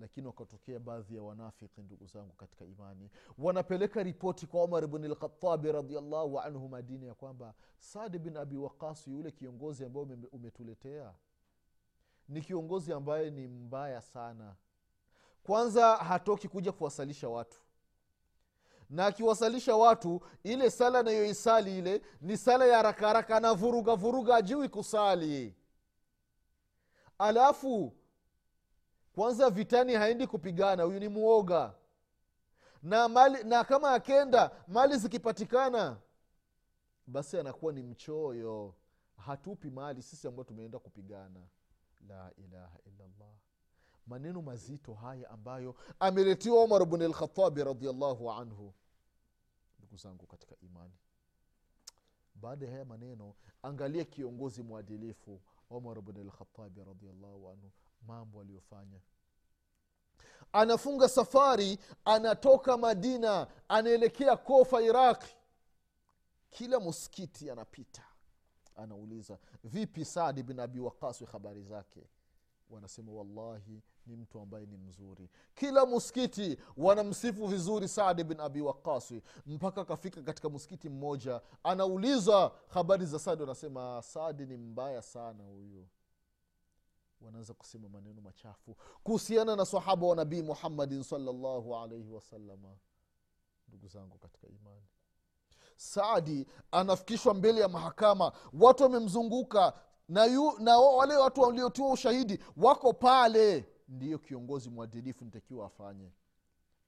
lakini 0.00 0.26
wakatokea 0.26 0.78
baadhi 0.80 1.16
ya 1.16 1.22
wanafiki 1.22 1.80
ndugu 1.83 2.07
zangu 2.07 2.33
katika 2.33 2.64
imani. 2.64 3.11
Wanapeleka 3.38 4.02
ripoti 4.02 4.46
kwa 4.46 4.64
umar 4.64 4.87
bn 4.87 5.04
lkhatabi 5.07 5.72
radiallahu 5.72 6.40
anhu 6.40 6.68
madini 6.68 7.07
ya 7.07 7.14
kwamba 7.14 7.54
sadi 7.78 8.18
bin 8.18 8.37
abi 8.37 8.57
waqas 8.57 9.09
yule 9.09 9.30
kiongozi 9.30 9.85
ambaye 9.85 10.07
umetuletea 10.33 11.14
ni 12.28 12.42
kiongozi 12.42 12.92
ambaye 12.92 13.30
ni 13.30 13.48
mbaya 13.48 14.02
sana. 14.02 14.57
Kwanza 15.42 15.96
hatoki 15.96 16.48
kuja 16.48 16.72
kuwasalisha 16.72 17.28
watu. 17.28 17.59
Na 18.90 19.07
akiwasalisha 19.07 19.76
watu 19.76 20.20
ile 20.42 20.70
sala 20.70 20.98
anayoisali 20.98 21.78
ile 21.78 22.02
ni 22.20 22.37
sala 22.37 22.66
ya 22.66 22.83
rakaraka 22.83 23.37
anavuruga 23.37 23.94
vuruga 23.94 24.37
ajui 24.37 24.68
kusali. 24.68 25.54
Alafu 27.18 27.92
kwanza 29.14 29.50
vitani 29.50 29.94
haendi 29.94 30.27
kupigana 30.27 30.83
huyu 30.83 31.00
ni 31.00 31.09
muoga. 31.09 31.74
Na 32.83 33.09
mali 33.09 33.44
na 33.44 33.64
kama 33.64 33.90
akenda 33.94 34.50
mali 34.68 34.96
zikipatikana 34.96 35.96
basi 37.07 37.38
anakuwa 37.38 37.72
ni 37.72 37.83
mchoyo. 37.83 38.74
Hatupi 39.16 39.70
mali 39.70 40.03
sisi 40.03 40.29
ambao 40.29 40.44
tumeenda 40.44 40.79
kupigana. 40.79 41.40
La 42.09 42.31
ilaha 42.37 42.79
illallah. 42.87 43.35
Maneno 44.07 44.42
mazito 44.42 44.94
haya 44.94 45.31
ambayo 45.31 45.74
ameletiwa 46.00 46.64
umar 46.64 46.85
bn 46.87 47.03
lkhatabi 47.03 47.64
radiallahu 47.64 48.33
anhu. 48.33 48.74
Ndugu 49.79 49.96
zangu 49.96 50.27
katika 50.27 50.55
imani. 50.61 50.94
Baada 52.35 52.66
ya 52.66 52.72
haya 52.72 52.85
maneno 52.85 53.35
angalie 53.62 54.05
kiongozi 54.05 54.62
mwadilifu 54.62 55.40
umar 55.76 56.00
bn 56.02 56.30
radiallahu 56.84 57.48
anhu 57.48 57.72
mambo 58.06 58.40
aliyofanya. 58.40 59.00
Anafunga 60.52 61.08
safari 61.08 61.78
anatoka 62.04 62.76
madina 62.76 63.46
anaelekea 63.68 64.37
kofa 64.37 64.82
iraqi 64.82 65.37
kila 66.50 66.80
muskiti 66.80 67.50
anapita. 67.50 68.02
Anauliza 68.76 69.38
vipi 69.64 70.04
saadi 70.04 70.42
bin 70.42 70.60
abi 70.60 70.80
waqasi 70.80 71.24
habari 71.24 71.62
zake 71.62 72.08
wanasema 72.74 73.12
wallahi 73.12 73.82
ni 74.06 74.16
mtu 74.16 74.40
ambaye 74.40 74.66
ni 74.66 74.76
mzuri. 74.76 75.28
Kila 75.54 75.87
muskiti 75.87 76.58
wanamsifu 76.76 77.46
vizuri 77.46 77.88
sadi 77.88 78.24
bin 78.24 78.40
abi 78.40 78.60
waqasi 78.60 79.22
mpaka 79.46 79.80
akafika 79.80 80.22
katika 80.22 80.48
muskiti 80.48 80.88
mmoja 80.88 81.40
anauliza 81.62 82.50
habari 82.68 83.06
za 83.06 83.18
sadi 83.18 83.42
wanasema 83.42 84.02
sadi 84.02 84.46
ni 84.46 84.56
mbaya 84.56 85.02
sana 85.02 85.44
huyu. 85.44 85.87
Wanaanza 87.20 87.54
kusema 87.54 87.88
maneno 87.88 88.20
machafu 88.20 88.76
kuhusiana 89.02 89.56
na 89.56 89.64
sahaba 89.66 90.06
wa 90.06 90.16
nabii 90.16 90.42
muhammadin 90.42 91.02
salllahu 91.02 91.76
alaihi 91.76 92.10
wasalama 92.10 92.76
ndugu 93.68 93.88
zangu 93.88 94.18
katika 94.18 94.46
imani 94.48 94.87
saadi 95.76 96.46
anafikishwa 96.70 97.34
mbele 97.34 97.60
ya 97.60 97.68
mahakama. 97.68 98.32
Watu 98.60 98.82
wamemzunguka 98.82 99.72
na, 100.08 100.24
yu, 100.24 100.58
na 100.58 100.78
wale 100.78 101.16
watu 101.16 101.40
waliotiwa 101.40 101.92
ushahidi 101.92 102.38
wako 102.56 102.92
pale. 102.92 103.68
Ndiyo 103.88 104.18
kiongozi 104.18 104.70
mwadilifu 104.70 105.24
nitakiwa 105.24 105.66
afanye. 105.66 106.12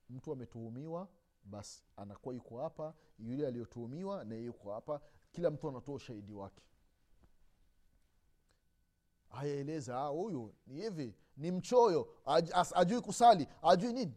Mtu 0.09 0.31
ametuhumiwa 0.31 1.07
basi 1.43 1.83
anakuwa 1.97 2.35
yuko 2.35 2.57
hapa 2.61 2.93
yule 3.19 3.47
aliyotuhumiwa 3.47 4.23
naye 4.25 4.43
yuko 4.43 4.71
hapa 4.73 5.01
kila 5.31 5.49
mtu 5.51 5.69
anatoa 5.69 5.95
ushahidi 5.95 6.33
wake. 6.33 6.61
Ayaeleza 9.31 9.99
"Ah, 10.01 10.07
huyu 10.07 10.53
ni 10.67 10.81
hivi 10.81 11.15
ni 11.37 11.51
mchoyo 11.51 12.07
aj, 12.25 12.49
as- 12.51 12.73
ajui 12.79 13.01
kusali 13.01 13.47
ajui 13.61 13.93
nini 13.93 14.13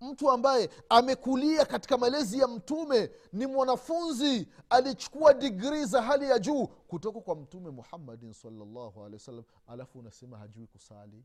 mtu 0.00 0.30
ambaye 0.30 0.70
amekulia 0.88 1.64
katika 1.66 1.98
malezi 1.98 2.38
ya 2.38 2.48
mtume 2.48 3.10
ni 3.32 3.46
mwanafunzi 3.46 4.48
alichukua 4.70 5.34
digrii 5.34 5.84
za 5.84 6.02
hali 6.02 6.30
ya 6.30 6.38
juu 6.38 6.66
kutoka 6.66 7.20
kwa 7.20 7.36
mtume 7.36 7.70
muhammadin 7.70 8.32
salllahu 8.32 9.00
alehi 9.00 9.14
wasallam. 9.14 9.44
Alafu 9.66 9.98
unasema 9.98 10.38
hajui 10.38 10.66
kusali. 10.66 11.24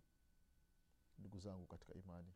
Ndugu 1.20 1.40
zangu 1.40 1.66
katika 1.66 1.94
imani 1.94 2.34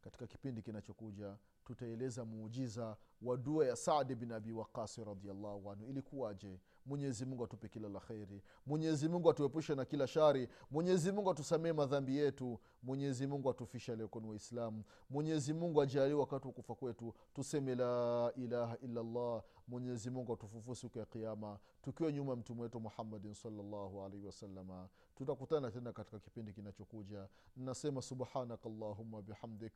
katika 0.00 0.26
kipindi 0.26 0.62
kinachokuja 0.62 1.36
tutaeleza 1.64 2.24
muujiza 2.24 2.96
wa 3.22 3.36
dua 3.36 3.66
ya 3.66 3.76
sadi 3.76 4.14
bin 4.14 4.32
abi 4.32 4.52
waqasi 4.52 5.04
radiallahu 5.04 5.70
anhu. 5.70 5.86
Ilikuwaje 5.86 6.60
mwenyezi 6.88 7.24
mungu 7.26 7.44
atupe 7.44 7.68
kila 7.68 7.88
la 7.88 8.00
kheri. 8.00 8.42
Mwenyezi 8.66 9.08
mungu 9.08 9.30
atuepushe 9.30 9.74
na 9.74 9.84
kila 9.84 10.06
shari. 10.06 10.48
Mwenyezi 10.70 11.12
mungu 11.12 11.30
atusamee 11.30 11.72
madhambi 11.72 12.16
yetu. 12.16 12.60
Mwenyezi 12.82 13.26
mungu 13.26 13.50
atufishe 13.50 13.92
aliyekuwa 13.92 14.24
waislamu. 14.26 14.84
Mwenyezi 15.10 15.52
mungu 15.52 15.82
ajalie 15.82 16.14
wakati 16.14 16.46
wa 16.46 16.52
kufa 16.52 16.74
kwetu. 16.74 17.14
Tuseme 17.34 17.74
la 17.74 18.32
ilaha 18.36 18.76
illallah. 18.78 19.42
Mwenyezi 19.68 20.10
mungu 20.10 20.32
atufufue 20.32 20.74
siku 20.74 20.98
ya 20.98 21.04
kiama 21.04 21.58
tukiwa 21.82 22.12
nyuma 22.12 22.30
ya 22.30 22.36
mtume 22.36 22.62
wetu 22.62 22.80
muhammadin 22.80 23.34
salllahu 23.34 24.02
alaihi 24.04 24.26
wasalama 24.26 24.88
tutakutana 25.14 25.70
tena 25.70 25.92
katika 25.92 26.18
kipindi 26.18 26.52
kinachokuja. 26.52 27.28
Nasema 27.56 28.02
subhanaka 28.02 28.68
allahumma 28.68 29.22
bihamdik. 29.22 29.72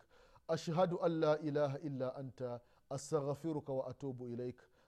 Ashhadu 0.49 1.01
an 1.03 1.21
la 1.21 1.39
ilaha 1.39 1.79
illa 1.79 2.15
anta. 2.15 2.61
Astaghfiruka 2.91 3.73
wa 3.73 3.87
atubu 3.87 4.29
ilaik 4.29 4.61